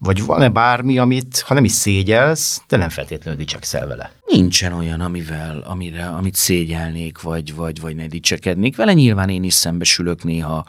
vagy 0.00 0.24
van-e 0.24 0.48
bármi, 0.48 0.98
amit, 0.98 1.40
ha 1.40 1.54
nem 1.54 1.64
is 1.64 1.72
szégyelsz, 1.72 2.62
de 2.68 2.76
nem 2.76 2.88
feltétlenül 2.88 3.40
dicsekszel 3.40 3.86
vele? 3.86 4.12
Nincsen 4.26 4.72
olyan, 4.72 5.00
amivel, 5.00 5.60
amire, 5.60 6.06
amit 6.08 6.34
szégyelnék, 6.34 7.20
vagy, 7.20 7.54
vagy, 7.54 7.80
vagy 7.80 7.96
ne 7.96 8.06
dicsekednék 8.06 8.76
vele. 8.76 8.92
Nyilván 8.92 9.28
én 9.28 9.42
is 9.42 9.54
szembesülök 9.54 10.24
néha 10.24 10.66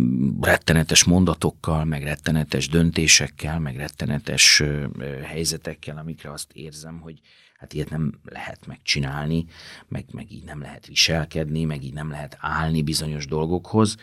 mm, 0.00 0.40
rettenetes 0.40 1.04
mondatokkal, 1.04 1.84
meg 1.84 2.02
rettenetes 2.02 2.68
döntésekkel, 2.68 3.58
meg 3.58 3.76
rettenetes 3.76 4.62
helyzetekkel, 5.24 5.98
amikre 5.98 6.30
azt 6.32 6.52
érzem, 6.52 7.00
hogy 7.00 7.20
hát 7.58 7.72
ilyet 7.72 7.90
nem 7.90 8.12
lehet 8.24 8.66
megcsinálni, 8.66 9.44
meg, 9.88 10.04
meg 10.12 10.32
így 10.32 10.44
nem 10.44 10.60
lehet 10.60 10.86
viselkedni, 10.86 11.64
meg 11.64 11.84
így 11.84 11.92
nem 11.92 12.10
lehet 12.10 12.36
állni 12.40 12.82
bizonyos 12.82 13.26
dolgokhoz. 13.26 13.96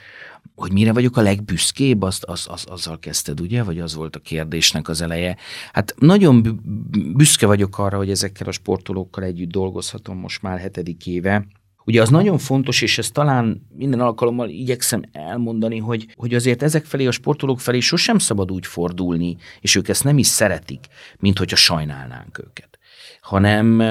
Hogy 0.55 0.71
mire 0.71 0.93
vagyok 0.93 1.17
a 1.17 1.21
legbüszkébb, 1.21 2.01
azt, 2.01 2.23
az, 2.23 2.47
az, 2.49 2.65
azzal 2.65 2.99
kezdted, 2.99 3.39
ugye? 3.39 3.63
Vagy 3.63 3.79
az 3.79 3.93
volt 3.93 4.15
a 4.15 4.19
kérdésnek 4.19 4.87
az 4.87 5.01
eleje. 5.01 5.37
Hát 5.71 5.95
nagyon 5.97 6.61
büszke 7.15 7.45
vagyok 7.45 7.77
arra, 7.77 7.97
hogy 7.97 8.09
ezekkel 8.09 8.47
a 8.47 8.51
sportolókkal 8.51 9.23
együtt 9.23 9.51
dolgozhatom 9.51 10.17
most 10.17 10.41
már 10.41 10.59
hetedik 10.59 11.07
éve, 11.07 11.45
Ugye 11.85 12.01
az 12.01 12.09
nagyon 12.09 12.37
fontos, 12.37 12.81
és 12.81 12.97
ezt 12.97 13.13
talán 13.13 13.67
minden 13.75 13.99
alkalommal 13.99 14.49
igyekszem 14.49 15.01
elmondani, 15.11 15.77
hogy, 15.77 16.07
hogy 16.15 16.33
azért 16.33 16.63
ezek 16.63 16.85
felé, 16.85 17.05
a 17.05 17.11
sportolók 17.11 17.59
felé 17.59 17.79
sosem 17.79 18.17
szabad 18.17 18.51
úgy 18.51 18.65
fordulni, 18.65 19.37
és 19.61 19.75
ők 19.75 19.87
ezt 19.87 20.03
nem 20.03 20.17
is 20.17 20.27
szeretik, 20.27 20.85
mint 21.19 21.37
hogyha 21.37 21.55
sajnálnánk 21.55 22.37
őket 22.37 22.73
hanem 23.23 23.81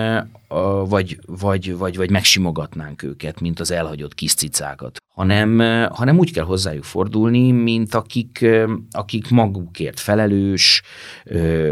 vagy, 0.85 1.19
vagy, 1.27 1.77
vagy, 1.77 1.97
vagy 1.97 2.11
megsimogatnánk 2.11 3.03
őket, 3.03 3.41
mint 3.41 3.61
az 3.61 3.71
elhagyott 3.71 4.15
kis 4.15 4.35
cicákat, 4.35 4.97
hanem, 5.15 5.59
hanem 5.93 6.19
úgy 6.19 6.33
kell 6.33 6.45
hozzájuk 6.45 6.85
fordulni, 6.85 7.51
mint 7.51 7.95
akik, 7.95 8.47
akik 8.91 9.31
magukért 9.31 10.01
felelős, 10.01 10.83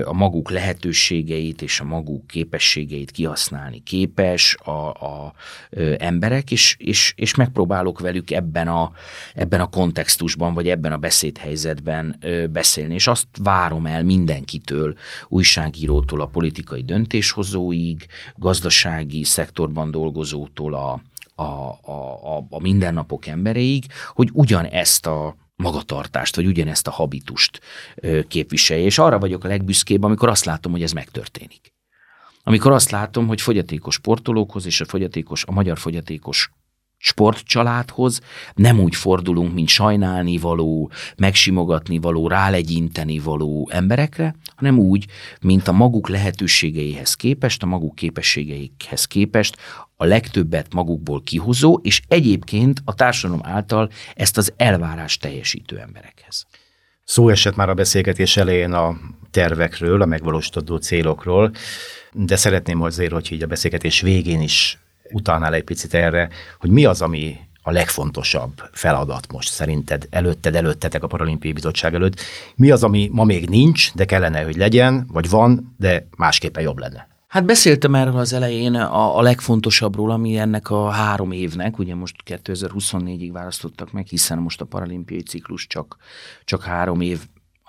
a 0.05 0.13
maguk 0.13 0.51
lehetőségeit 0.51 1.63
és 1.63 1.81
a 1.81 1.85
maguk 1.85 2.27
képességeit 2.27 3.11
kihasználni 3.11 3.83
képes 3.83 4.57
a, 4.65 4.89
a 4.89 5.33
emberek, 5.99 6.51
és, 6.51 6.77
és, 6.79 7.13
és 7.17 7.35
megpróbálok 7.35 8.01
velük 8.01 8.31
ebben 8.31 8.69
a, 8.69 8.93
ebben 9.35 9.61
a 9.61 9.71
kontextusban, 9.71 10.55
vagy 10.55 10.69
ebben 10.69 10.93
a 10.93 10.97
beszédhelyzetben 10.99 12.19
beszélni, 12.53 12.95
és 12.95 13.07
azt 13.07 13.27
várom 13.43 13.87
el 13.87 14.05
mindenkitől, 14.05 14.95
újságírótól 15.29 16.21
a 16.21 16.27
politikai 16.27 16.83
döntéshozóig, 16.83 17.50
gazdasági 17.55 18.07
gazdasági 18.37 19.25
szektorban 19.25 19.91
dolgozótól 19.91 20.75
a, 20.75 21.03
a, 21.35 21.43
a, 21.43 22.47
a 22.51 22.61
mindennapok 22.61 23.27
embereig, 23.27 23.85
hogy 24.13 24.29
ugyanezt 24.33 25.07
a 25.07 25.37
magatartást, 25.57 26.37
vagy 26.37 26.47
ugyanezt 26.47 26.87
a 26.87 26.91
habitust 26.91 27.61
képviselje. 28.29 28.85
És 28.85 28.99
arra 28.99 29.19
vagyok 29.19 29.45
a 29.45 29.49
legbüszkébb, 29.49 30.03
amikor 30.03 30.29
azt 30.29 30.45
látom, 30.45 30.73
hogy 30.73 30.83
ez 30.83 30.93
megtörténik. 30.93 31.73
Amikor 32.43 32.73
azt 32.73 32.91
látom, 32.91 33.27
hogy 33.27 33.41
fogyatékos 33.41 33.95
sportolókhoz 33.95 34.67
és 34.67 34.81
a 34.81 34.85
fogyatékos, 34.85 35.45
a 35.45 35.53
magyar 35.53 35.79
fogyatékos 35.79 36.51
sportcsaládhoz 37.03 38.21
nem 38.55 38.81
úgy 38.81 38.95
fordulunk, 38.95 39.55
mint 39.55 39.69
sajnálni 39.69 40.39
való, 40.39 40.91
megsimogatni 41.17 41.99
való, 41.99 42.29
rálegyinteni 42.29 43.19
való 43.19 43.69
emberekre, 43.73 44.35
hanem 44.55 44.79
úgy, 44.79 45.07
mint 45.41 45.69
a 45.69 45.73
maguk 45.73 46.09
lehetőségeihez 46.09 47.15
képest, 47.15 47.63
a 47.63 47.67
maguk 47.67 47.95
képességeikhez 47.95 49.05
képest 49.05 49.57
a 49.97 50.05
legtöbbet 50.05 50.75
magukból 50.75 51.23
kihozó, 51.23 51.79
és 51.83 52.03
egyébként 52.09 52.83
a 52.85 52.95
társadalom 52.95 53.41
által 53.45 53.91
ezt 54.15 54.37
az 54.37 54.53
elvárást 54.57 55.21
teljesítő 55.21 55.79
emberekhez. 55.79 56.47
Szó 57.05 57.29
esett 57.29 57.57
már 57.57 57.69
a 57.69 57.75
beszélgetés 57.75 58.37
elején 58.37 58.73
a 58.73 58.97
tervekről, 59.31 60.03
a 60.03 60.07
megvalósítandó 60.07 60.77
célokról, 60.77 61.53
de 62.13 62.37
szeretném 62.37 62.83
azért, 62.83 63.13
hogy 63.13 63.33
így 63.33 63.43
a 63.43 63.47
beszélgetés 63.47 64.01
végén 64.01 64.41
is 64.41 64.79
utalnál 65.13 65.55
egy 65.55 65.65
picit 65.65 65.95
erre, 65.95 66.29
hogy 66.59 66.71
mi 66.71 66.85
az, 66.85 67.03
ami 67.03 67.37
a 67.63 67.71
legfontosabb 67.71 68.63
feladat 68.73 69.33
most 69.33 69.49
szerinted 69.53 70.07
előtted, 70.11 70.57
előttetek 70.57 71.03
a 71.03 71.07
Paralimpiai 71.07 71.53
Bizottság 71.53 71.95
előtt? 71.95 72.21
Mi 72.55 72.71
az, 72.71 72.83
ami 72.83 73.09
ma 73.13 73.25
még 73.25 73.49
nincs, 73.49 73.95
de 73.95 74.05
kellene, 74.05 74.43
hogy 74.43 74.57
legyen, 74.57 75.07
vagy 75.13 75.31
van, 75.31 75.75
de 75.79 76.07
másképpen 76.17 76.63
jobb 76.63 76.79
lenne? 76.79 77.09
Hát 77.31 77.45
beszéltem 77.45 77.95
erről 77.95 78.17
az 78.17 78.33
elején 78.33 78.75
a, 78.75 79.19
a 79.19 79.23
legfontosabbról, 79.23 80.11
ami 80.11 80.37
ennek 80.37 80.71
a 80.71 80.89
három 80.89 81.33
évnek, 81.33 81.79
ugye 81.79 81.95
most 81.95 82.17
2024-ig 82.27 83.31
választottak 83.33 83.93
meg, 83.93 84.07
hiszen 84.07 84.39
most 84.39 84.61
a 84.61 84.65
paralimpiai 84.65 85.23
ciklus 85.23 85.67
csak, 85.67 85.97
csak 86.45 86.63
három 86.63 87.01
év 87.01 87.19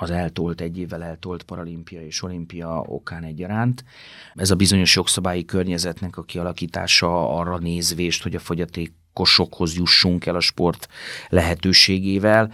az 0.01 0.11
eltolt, 0.11 0.61
egy 0.61 0.77
évvel 0.77 1.03
eltolt 1.03 1.43
paralimpia 1.43 2.01
és 2.01 2.23
olimpia 2.23 2.83
okán 2.87 3.23
egyaránt. 3.23 3.83
Ez 4.33 4.51
a 4.51 4.55
bizonyos 4.55 4.95
jogszabályi 4.95 5.45
környezetnek 5.45 6.17
a 6.17 6.23
kialakítása 6.23 7.37
arra 7.37 7.57
nézvést, 7.57 8.23
hogy 8.23 8.35
a 8.35 8.39
fogyaték 8.39 8.93
kosokhoz 9.13 9.75
jussunk 9.75 10.25
el 10.25 10.35
a 10.35 10.39
sport 10.39 10.87
lehetőségével. 11.29 12.51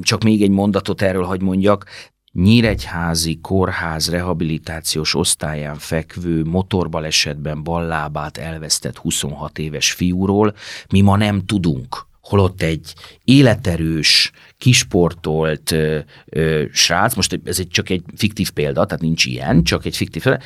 Csak 0.00 0.22
még 0.22 0.42
egy 0.42 0.50
mondatot 0.50 1.02
erről, 1.02 1.24
hogy 1.24 1.42
mondjak. 1.42 1.86
Nyíregyházi 2.32 3.40
kórház 3.40 4.10
rehabilitációs 4.10 5.14
osztályán 5.14 5.78
fekvő 5.78 6.44
motorbalesetben 6.44 7.62
ballábát 7.62 8.36
elvesztett 8.36 8.96
26 8.96 9.58
éves 9.58 9.92
fiúról 9.92 10.54
mi 10.90 11.00
ma 11.00 11.16
nem 11.16 11.44
tudunk 11.44 12.10
holott 12.22 12.62
egy 12.62 12.94
életerős, 13.24 14.30
kisportolt 14.58 15.70
ö, 15.70 15.98
ö, 16.26 16.64
srác, 16.72 17.14
most 17.14 17.40
ez 17.44 17.58
egy, 17.58 17.68
csak 17.68 17.90
egy 17.90 18.02
fiktív 18.16 18.50
példa, 18.50 18.86
tehát 18.86 19.02
nincs 19.02 19.24
ilyen, 19.24 19.62
csak 19.62 19.84
egy 19.84 19.96
fiktív 19.96 20.22
példa, 20.22 20.40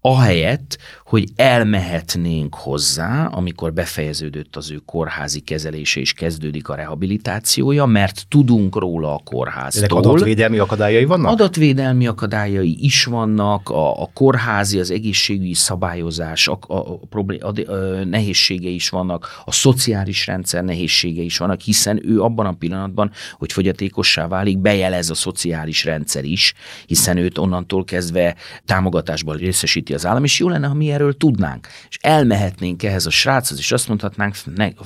ahelyett, 0.00 0.78
hogy 1.14 1.28
elmehetnénk 1.36 2.54
hozzá, 2.54 3.26
amikor 3.26 3.72
befejeződött 3.72 4.56
az 4.56 4.70
ő 4.70 4.80
kórházi 4.86 5.40
kezelése 5.40 6.00
és 6.00 6.12
kezdődik 6.12 6.68
a 6.68 6.74
rehabilitációja, 6.74 7.84
mert 7.86 8.24
tudunk 8.28 8.76
róla 8.76 9.14
a 9.14 9.20
kórháztól. 9.24 9.82
Ezek 9.82 9.92
adatvédelmi 9.92 10.58
akadályai 10.58 11.04
vannak? 11.04 11.30
Adatvédelmi 11.30 12.06
akadályai 12.06 12.76
is 12.80 13.04
vannak, 13.04 13.68
a, 13.68 14.02
a 14.02 14.10
kórházi, 14.14 14.78
az 14.78 14.90
egészségügyi 14.90 15.54
szabályozás, 15.54 16.48
a, 16.48 16.58
a, 16.66 16.74
a, 16.74 17.00
a, 17.40 17.72
a 17.72 18.04
nehézségei 18.04 18.74
is 18.74 18.88
vannak, 18.88 19.42
a 19.44 19.52
szociális 19.52 20.26
rendszer 20.26 20.64
nehézségei 20.64 21.24
is 21.24 21.38
vannak, 21.38 21.60
hiszen 21.60 22.00
ő 22.08 22.22
abban 22.22 22.46
a 22.46 22.52
pillanatban, 22.52 23.10
hogy 23.38 23.52
fogyatékossá 23.52 24.28
válik, 24.28 24.58
bejelez 24.58 25.10
a 25.10 25.14
szociális 25.14 25.84
rendszer 25.84 26.24
is, 26.24 26.54
hiszen 26.86 27.16
őt 27.16 27.38
onnantól 27.38 27.84
kezdve 27.84 28.34
támogatásban 28.64 29.36
részesíti 29.36 29.94
az 29.94 30.06
állam, 30.06 30.24
és 30.24 30.38
jó 30.38 30.48
lenne, 30.48 30.66
ha 30.66 30.74
mi 30.74 30.90
erről 30.90 31.03
tudnánk, 31.12 31.68
és 31.88 31.98
elmehetnénk 32.00 32.82
ehhez 32.82 33.06
a 33.06 33.10
sráchoz, 33.10 33.58
és 33.58 33.72
azt 33.72 33.88
mondhatnánk 33.88 34.36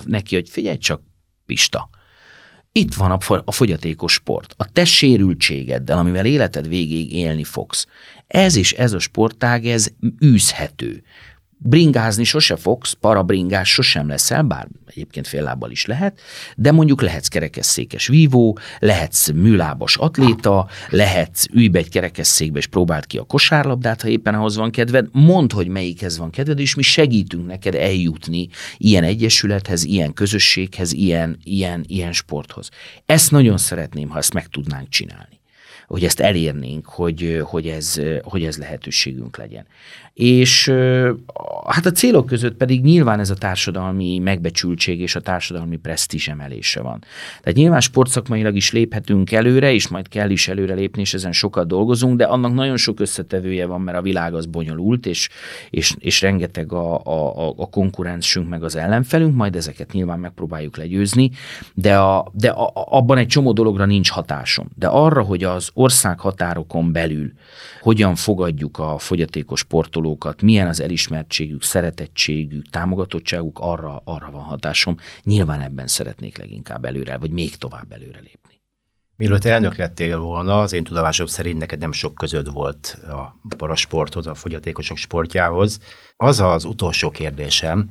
neki, 0.05 0.35
hogy 0.35 0.49
figyelj 0.49 0.79
csak, 0.79 1.03
Pista, 1.47 1.91
itt 2.73 2.95
van 2.95 3.11
a, 3.11 3.43
a 3.45 3.53
fogyatékos 3.53 4.13
sport. 4.13 4.55
A 4.57 4.73
te 4.73 4.85
sérültségeddel, 4.85 5.99
amivel 5.99 6.27
életed 6.27 6.69
végéig 6.69 7.13
élni 7.13 7.45
fogsz. 7.45 7.87
Ez 8.27 8.57
is, 8.57 8.73
ez 8.73 8.93
a 8.93 8.99
sportág, 8.99 9.67
ez 9.67 9.89
űzhető. 10.25 11.03
Bringázni 11.61 12.25
sose 12.25 12.57
fogsz, 12.57 12.93
parabringás 12.93 13.73
sosem 13.73 14.09
leszel, 14.09 14.43
bár 14.43 14.69
egyébként 14.87 15.27
fél 15.27 15.43
lábbal 15.43 15.71
is 15.71 15.87
lehet, 15.87 16.21
de 16.57 16.73
mondjuk 16.73 17.03
lehetsz 17.03 17.29
kerekesszékes 17.29 18.07
vívó, 18.07 18.59
lehetsz 18.79 19.31
műlábas 19.31 19.97
atléta, 19.97 20.69
lehetsz 20.89 21.45
ülj 21.53 21.69
be 21.69 21.79
egy 21.79 21.89
kerekesszékbe 21.89 22.59
és 22.59 22.67
próbáld 22.67 23.07
ki 23.07 23.19
a 23.19 23.23
kosárlabdát, 23.23 24.03
ha 24.03 24.09
éppen 24.09 24.35
ahhoz 24.35 24.57
van 24.57 24.71
kedved, 24.71 25.07
mondd, 25.13 25.55
hogy 25.55 25.69
melyikhez 25.69 26.19
van 26.19 26.31
kedved, 26.31 26.59
és 26.59 26.75
mi 26.75 26.83
segítünk 26.83 27.47
neked 27.47 27.75
eljutni 27.75 28.49
ilyen 28.77 29.05
egyesülethez, 29.05 29.85
ilyen 29.85 30.13
közösséghez, 30.13 30.93
ilyen, 30.93 31.39
ilyen, 31.45 31.85
ilyen 31.87 32.13
sporthoz. 32.13 32.69
Ezt 33.07 33.31
nagyon 33.31 33.59
szeretném, 33.59 34.09
ha 34.09 34.19
ezt 34.19 34.35
meg 34.35 34.47
tudnánk 34.47 34.89
csinálni 34.89 35.38
hogy 35.89 36.05
ezt 36.05 36.21
elérnénk, 36.21 36.87
hogy, 36.87 37.41
hogy, 37.43 37.67
ez, 37.67 38.01
hogy 38.23 38.45
ez 38.45 38.57
lehetőségünk 38.57 39.37
legyen. 39.37 39.67
És 40.15 40.73
Hát 41.67 41.87
a 41.87 41.91
célok 41.91 42.27
között 42.27 42.55
pedig 42.55 42.83
nyilván 42.83 43.21
ez 43.21 43.31
a 43.31 43.35
társadalmi 43.35 44.19
megbecsültség 44.19 45.01
és 45.01 45.15
a 45.15 45.21
társadalmi 45.21 45.77
presztízs 45.77 46.29
emelése 46.29 46.81
van. 46.81 46.99
Tehát 47.41 47.59
nyilván 47.59 47.81
sportszakmailag 47.81 48.57
is 48.57 48.73
léphetünk 48.73 49.33
előre, 49.33 49.73
és 49.73 49.89
majd 49.89 50.09
kell 50.09 50.31
is 50.31 50.49
előre 50.49 50.75
lépni, 50.75 51.01
és 51.01 51.15
ezen 51.15 51.33
sokat 51.33 51.67
dolgozunk, 51.67 52.17
de 52.17 52.25
annak 52.25 52.55
nagyon 52.55 52.77
sok 52.77 53.01
összetevője 53.01 53.67
van, 53.67 53.81
mert 53.81 53.99
a 53.99 54.03
világ 54.03 54.35
az 54.35 54.47
bonyolult, 54.47 55.07
és, 55.07 55.29
és, 55.71 55.95
és 55.99 56.21
rengeteg 56.21 56.73
a, 56.73 56.95
a, 57.05 57.55
a 57.57 57.69
konkurensünk 57.71 58.49
meg 58.49 58.63
az 58.63 58.77
ellenfelünk, 58.77 59.37
majd 59.37 59.57
ezeket 59.57 59.93
nyilván 59.93 60.19
megpróbáljuk 60.19 60.77
legyőzni, 60.77 61.31
de, 61.75 61.99
a, 61.99 62.31
de 62.33 62.49
a, 62.49 62.73
abban 62.75 63.19
egy 63.19 63.27
csomó 63.27 63.53
dologra 63.53 63.85
nincs 63.85 64.11
hatásom. 64.11 64.69
De 64.75 64.87
arra, 64.87 65.23
hogy 65.23 65.45
az 65.45 65.71
ország 65.79 66.21
határokon 66.21 66.93
belül 66.93 67.33
hogyan 67.81 68.15
fogadjuk 68.15 68.79
a 68.79 68.99
fogyatékos 68.99 69.61
sportolókat, 69.61 70.43
milyen 70.43 70.69
az 70.69 70.81
elismertségük, 70.81 71.63
szeretettségük, 71.63 72.69
támogatottságuk, 72.71 73.59
arra, 73.59 74.03
arra 74.05 74.31
van 74.31 74.43
hatásom. 74.43 74.97
Nyilván 75.23 75.61
ebben 75.61 75.87
szeretnék 75.87 76.39
leginkább 76.39 76.85
előre, 76.85 77.17
vagy 77.17 77.31
még 77.31 77.57
tovább 77.57 77.93
előre 77.93 78.21
lépni. 78.21 78.61
Mielőtt 79.17 79.45
elnök 79.45 79.77
lettél 79.77 80.19
volna, 80.19 80.61
az 80.61 80.73
én 80.73 80.85
tudomásom 80.85 81.27
szerint 81.27 81.59
neked 81.59 81.79
nem 81.79 81.93
sok 81.93 82.15
között 82.15 82.49
volt 82.49 82.99
a 83.09 83.57
parasporthoz, 83.57 84.27
a 84.27 84.35
fogyatékosok 84.35 84.97
sportjához. 84.97 85.79
Az 86.17 86.41
az 86.41 86.65
utolsó 86.65 87.11
kérdésem, 87.11 87.89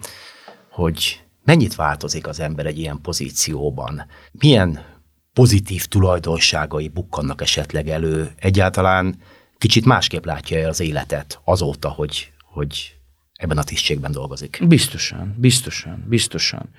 hogy 0.70 1.24
mennyit 1.44 1.76
változik 1.76 2.28
az 2.28 2.40
ember 2.40 2.66
egy 2.66 2.80
ilyen 2.80 3.02
pozícióban? 3.02 4.06
Milyen 4.32 4.97
pozitív 5.38 5.86
tulajdonságai 5.86 6.88
bukkannak 6.88 7.42
esetleg 7.42 7.88
elő? 7.88 8.32
Egyáltalán 8.40 9.16
kicsit 9.58 9.86
másképp 9.86 10.26
látja 10.26 10.68
az 10.68 10.80
életet 10.80 11.40
azóta, 11.44 11.90
hogy, 11.90 12.32
hogy 12.44 12.98
ebben 13.36 13.58
a 13.58 13.64
tisztségben 13.64 14.12
dolgozik. 14.12 14.60
Biztosan, 14.68 15.36
biztosan, 15.38 16.06
biztosan. 16.08 16.70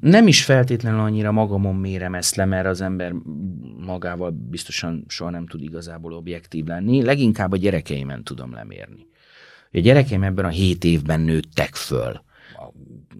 Nem 0.00 0.26
is 0.26 0.44
feltétlenül 0.44 1.00
annyira 1.00 1.32
magamon 1.32 1.74
mérem 1.74 2.14
ezt 2.14 2.34
le, 2.34 2.44
mert 2.44 2.66
az 2.66 2.80
ember 2.80 3.12
magával 3.86 4.30
biztosan 4.30 5.04
soha 5.08 5.30
nem 5.30 5.46
tud 5.46 5.62
igazából 5.62 6.12
objektív 6.12 6.64
lenni, 6.64 7.02
leginkább 7.02 7.52
a 7.52 7.56
gyerekeimen 7.56 8.24
tudom 8.24 8.52
lemérni. 8.52 9.06
A 9.72 9.78
gyerekeim 9.78 10.22
ebben 10.22 10.44
a 10.44 10.48
hét 10.48 10.84
évben 10.84 11.20
nőttek 11.20 11.74
föl 11.74 12.20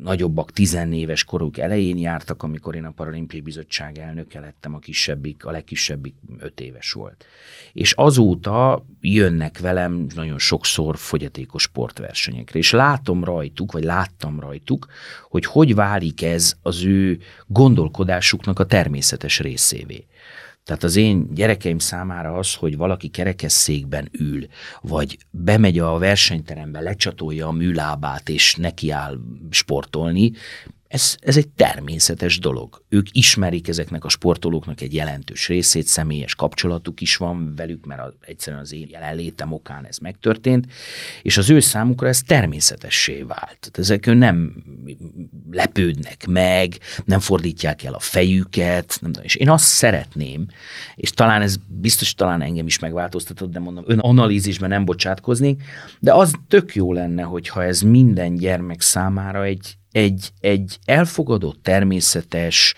nagyobbak 0.02 0.52
10 0.52 0.78
éves 0.90 1.24
koruk 1.24 1.58
elején 1.58 1.98
jártak, 1.98 2.42
amikor 2.42 2.74
én 2.74 2.84
a 2.84 2.90
Paralimpiai 2.90 3.40
Bizottság 3.40 3.98
elnöke 3.98 4.40
lettem, 4.40 4.74
a 4.74 4.78
kisebbik, 4.78 5.44
a 5.44 5.50
legkisebbik 5.50 6.14
5 6.38 6.60
éves 6.60 6.92
volt. 6.92 7.24
És 7.72 7.92
azóta 7.92 8.86
jönnek 9.00 9.58
velem 9.58 10.06
nagyon 10.14 10.38
sokszor 10.38 10.96
fogyatékos 10.96 11.62
sportversenyekre, 11.62 12.58
és 12.58 12.70
látom 12.70 13.24
rajtuk, 13.24 13.72
vagy 13.72 13.84
láttam 13.84 14.40
rajtuk, 14.40 14.86
hogy 15.28 15.44
hogy 15.44 15.74
válik 15.74 16.22
ez 16.22 16.54
az 16.62 16.84
ő 16.84 17.18
gondolkodásuknak 17.46 18.58
a 18.58 18.66
természetes 18.66 19.40
részévé. 19.40 20.06
Tehát 20.64 20.82
az 20.82 20.96
én 20.96 21.34
gyerekeim 21.34 21.78
számára 21.78 22.32
az, 22.32 22.54
hogy 22.54 22.76
valaki 22.76 23.08
kerekesszékben 23.08 24.08
ül, 24.12 24.46
vagy 24.80 25.18
bemegy 25.30 25.78
a 25.78 25.98
versenyterembe, 25.98 26.80
lecsatolja 26.80 27.46
a 27.46 27.52
műlábát, 27.52 28.28
és 28.28 28.54
nekiáll 28.54 29.18
sportolni, 29.50 30.32
ez, 30.94 31.16
ez 31.20 31.36
egy 31.36 31.48
természetes 31.48 32.38
dolog. 32.38 32.82
Ők 32.88 33.06
ismerik 33.12 33.68
ezeknek 33.68 34.04
a 34.04 34.08
sportolóknak 34.08 34.80
egy 34.80 34.94
jelentős 34.94 35.48
részét, 35.48 35.86
személyes 35.86 36.34
kapcsolatuk 36.34 37.00
is 37.00 37.16
van 37.16 37.54
velük, 37.56 37.86
mert 37.86 38.00
az, 38.00 38.12
egyszerűen 38.20 38.62
az 38.62 38.72
én 38.72 38.88
jelenlétem 38.90 39.52
okán 39.52 39.86
ez 39.86 39.98
megtörtént, 39.98 40.66
és 41.22 41.36
az 41.36 41.50
ő 41.50 41.60
számukra 41.60 42.08
ez 42.08 42.22
természetessé 42.22 43.22
vált. 43.22 43.70
Ezek 43.72 44.06
nem 44.06 44.64
lepődnek 45.50 46.26
meg, 46.26 46.78
nem 47.04 47.20
fordítják 47.20 47.82
el 47.82 47.94
a 47.94 48.00
fejüket, 48.00 48.98
nem, 49.00 49.10
és 49.22 49.34
én 49.34 49.50
azt 49.50 49.64
szeretném, 49.64 50.46
és 50.94 51.10
talán 51.10 51.42
ez 51.42 51.56
biztos 51.66 52.14
talán 52.14 52.42
engem 52.42 52.66
is 52.66 52.78
megváltoztatott, 52.78 53.50
de 53.50 53.58
mondom, 53.58 53.84
ön 53.86 53.98
analízisben 53.98 54.68
nem 54.68 54.84
bocsátkoznék, 54.84 55.62
de 56.00 56.12
az 56.12 56.32
tök 56.48 56.74
jó 56.74 56.92
lenne, 56.92 57.22
hogyha 57.22 57.64
ez 57.64 57.80
minden 57.80 58.34
gyermek 58.34 58.80
számára 58.80 59.44
egy, 59.44 59.76
egy, 59.94 60.32
egy 60.40 60.78
elfogadott, 60.84 61.62
természetes, 61.62 62.74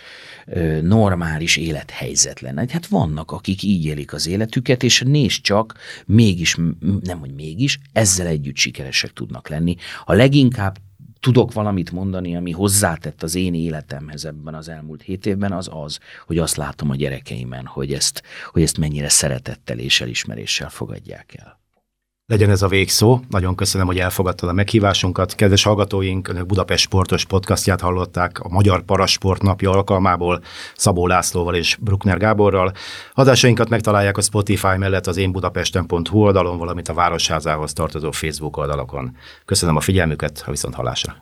normális 0.80 1.56
élethelyzet 1.56 2.40
lenne. 2.40 2.64
Hát 2.68 2.86
vannak, 2.86 3.30
akik 3.30 3.62
így 3.62 3.84
élik 3.84 4.12
az 4.12 4.26
életüket, 4.26 4.82
és 4.82 5.02
nézd 5.06 5.40
csak, 5.40 5.74
mégis, 6.06 6.56
nem 7.00 7.18
hogy 7.18 7.34
mégis, 7.34 7.78
ezzel 7.92 8.26
együtt 8.26 8.56
sikeresek 8.56 9.12
tudnak 9.12 9.48
lenni. 9.48 9.76
A 10.04 10.12
leginkább 10.12 10.78
tudok 11.20 11.52
valamit 11.52 11.92
mondani, 11.92 12.36
ami 12.36 12.50
hozzátett 12.50 13.22
az 13.22 13.34
én 13.34 13.54
életemhez 13.54 14.24
ebben 14.24 14.54
az 14.54 14.68
elmúlt 14.68 15.02
hét 15.02 15.26
évben, 15.26 15.52
az 15.52 15.68
az, 15.72 15.98
hogy 16.26 16.38
azt 16.38 16.56
látom 16.56 16.90
a 16.90 16.96
gyerekeimen, 16.96 17.66
hogy 17.66 17.92
ezt, 17.92 18.22
hogy 18.50 18.62
ezt 18.62 18.78
mennyire 18.78 19.08
szeretettel 19.08 19.78
és 19.78 20.00
elismeréssel 20.00 20.70
fogadják 20.70 21.34
el. 21.38 21.60
Legyen 22.28 22.50
ez 22.50 22.62
a 22.62 22.68
végszó. 22.68 23.20
Nagyon 23.28 23.54
köszönöm, 23.54 23.86
hogy 23.86 23.98
elfogadtad 23.98 24.48
a 24.48 24.52
meghívásunkat. 24.52 25.34
Kedves 25.34 25.62
hallgatóink, 25.62 26.28
Önök 26.28 26.46
Budapest 26.46 26.82
Sportos 26.82 27.24
podcastját 27.24 27.80
hallották 27.80 28.40
a 28.40 28.48
Magyar 28.48 28.82
Parasport 28.82 29.42
napja 29.42 29.70
alkalmából 29.70 30.42
Szabó 30.76 31.06
Lászlóval 31.06 31.54
és 31.54 31.76
Bruckner 31.80 32.18
Gáborral. 32.18 32.72
Adásainkat 33.14 33.68
megtalálják 33.68 34.16
a 34.16 34.20
Spotify 34.20 34.76
mellett 34.76 35.06
az 35.06 35.16
énbudapesten.hu 35.16 36.18
oldalon, 36.18 36.58
valamint 36.58 36.88
a 36.88 36.94
Városházához 36.94 37.72
tartozó 37.72 38.10
Facebook 38.10 38.56
oldalakon. 38.56 39.16
Köszönöm 39.44 39.76
a 39.76 39.80
figyelmüket, 39.80 40.42
a 40.46 40.50
viszont 40.50 40.74
hallásra. 40.74 41.14